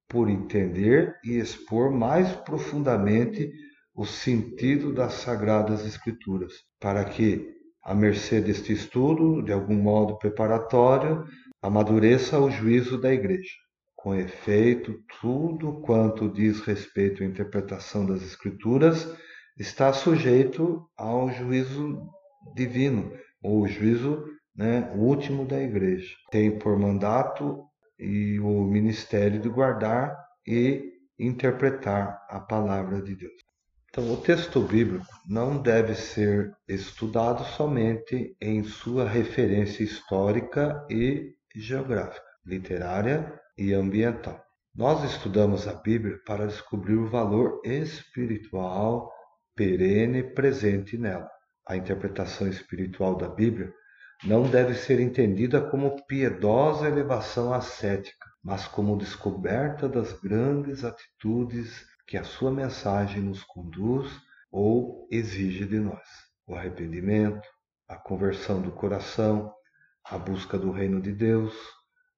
por 0.07 0.29
entender 0.29 1.15
e 1.23 1.37
expor 1.37 1.91
mais 1.91 2.31
profundamente 2.37 3.51
o 3.95 4.05
sentido 4.05 4.93
das 4.93 5.13
Sagradas 5.13 5.85
Escrituras, 5.85 6.53
para 6.79 7.03
que, 7.03 7.53
à 7.83 7.93
mercê 7.93 8.39
deste 8.39 8.73
estudo, 8.73 9.41
de 9.43 9.51
algum 9.51 9.75
modo 9.75 10.17
preparatório, 10.17 11.25
amadureça 11.61 12.39
o 12.39 12.49
juízo 12.49 12.99
da 12.99 13.13
Igreja. 13.13 13.51
Com 13.95 14.15
efeito, 14.15 15.03
tudo 15.19 15.81
quanto 15.81 16.29
diz 16.29 16.61
respeito 16.61 17.21
à 17.21 17.25
interpretação 17.25 18.05
das 18.05 18.21
Escrituras 18.21 19.13
está 19.57 19.91
sujeito 19.91 20.89
ao 20.97 21.29
juízo 21.31 22.01
divino, 22.55 23.11
ou 23.43 23.67
juízo 23.67 24.25
né, 24.55 24.89
último 24.95 25.45
da 25.45 25.61
Igreja. 25.61 26.15
Tem 26.31 26.57
por 26.57 26.79
mandato 26.79 27.65
e 27.99 28.39
o 28.39 28.63
ministério 28.63 29.41
de 29.41 29.49
guardar 29.49 30.17
e 30.47 30.93
interpretar 31.19 32.25
a 32.29 32.39
palavra 32.39 33.01
de 33.01 33.15
Deus. 33.15 33.49
Então, 33.89 34.13
o 34.13 34.17
texto 34.17 34.61
bíblico 34.61 35.05
não 35.27 35.61
deve 35.61 35.95
ser 35.95 36.53
estudado 36.67 37.43
somente 37.43 38.35
em 38.39 38.63
sua 38.63 39.09
referência 39.09 39.83
histórica 39.83 40.85
e 40.89 41.33
geográfica, 41.59 42.25
literária 42.45 43.39
e 43.57 43.73
ambiental. 43.73 44.43
Nós 44.73 45.03
estudamos 45.03 45.67
a 45.67 45.73
Bíblia 45.73 46.19
para 46.25 46.47
descobrir 46.47 46.95
o 46.95 47.09
valor 47.09 47.61
espiritual 47.65 49.11
perene 49.55 50.23
presente 50.23 50.97
nela. 50.97 51.29
A 51.67 51.75
interpretação 51.75 52.47
espiritual 52.47 53.15
da 53.15 53.27
Bíblia 53.27 53.73
não 54.23 54.43
deve 54.43 54.73
ser 54.73 54.99
entendida 54.99 55.61
como 55.61 56.05
piedosa 56.05 56.87
elevação 56.87 57.53
ascética, 57.53 58.25
mas 58.43 58.67
como 58.67 58.97
descoberta 58.97 59.87
das 59.87 60.13
grandes 60.13 60.83
atitudes 60.83 61.85
que 62.07 62.17
a 62.17 62.23
sua 62.23 62.51
mensagem 62.51 63.21
nos 63.21 63.43
conduz 63.43 64.11
ou 64.51 65.07
exige 65.11 65.65
de 65.65 65.79
nós. 65.79 66.07
O 66.47 66.55
arrependimento, 66.55 67.47
a 67.87 67.95
conversão 67.95 68.61
do 68.61 68.71
coração, 68.71 69.53
a 70.11 70.17
busca 70.17 70.57
do 70.57 70.71
reino 70.71 70.99
de 70.99 71.11
Deus, 71.11 71.53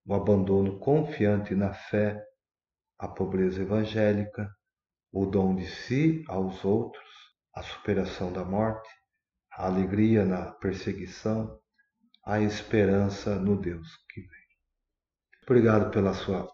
o 0.05 0.13
abandono 0.13 0.79
confiante 0.79 1.53
na 1.53 1.73
fé, 1.73 2.23
a 2.97 3.07
pobreza 3.07 3.61
evangélica, 3.61 4.49
o 5.11 5.25
dom 5.25 5.55
de 5.55 5.67
si 5.67 6.23
aos 6.29 6.63
outros, 6.63 7.03
a 7.53 7.61
superação 7.61 8.31
da 8.31 8.45
morte, 8.45 8.89
a 9.51 9.65
alegria 9.65 10.23
na 10.23 10.53
perseguição, 10.53 11.59
a 12.25 12.39
esperança 12.39 13.35
no 13.35 13.59
Deus 13.59 13.89
que 14.09 14.21
vem. 14.21 14.41
Obrigado 15.43 15.91
pela 15.91 16.13
sua 16.13 16.49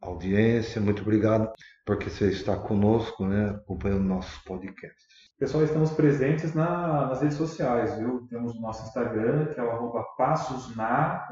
audiência, 0.00 0.80
muito 0.80 1.02
obrigado 1.02 1.52
porque 1.84 2.08
você 2.08 2.30
está 2.30 2.56
conosco, 2.56 3.26
né, 3.26 3.50
acompanhando 3.50 4.04
nossos 4.04 4.38
podcasts. 4.44 5.15
Pessoal, 5.38 5.64
estamos 5.64 5.92
presentes 5.92 6.54
na, 6.54 7.08
nas 7.08 7.20
redes 7.20 7.36
sociais, 7.36 7.98
viu? 7.98 8.26
Temos 8.30 8.54
o 8.54 8.60
nosso 8.60 8.86
Instagram, 8.86 9.52
que 9.52 9.60
é 9.60 9.62
o 9.62 9.70
arroba 9.70 10.02
passosna, 10.16 11.28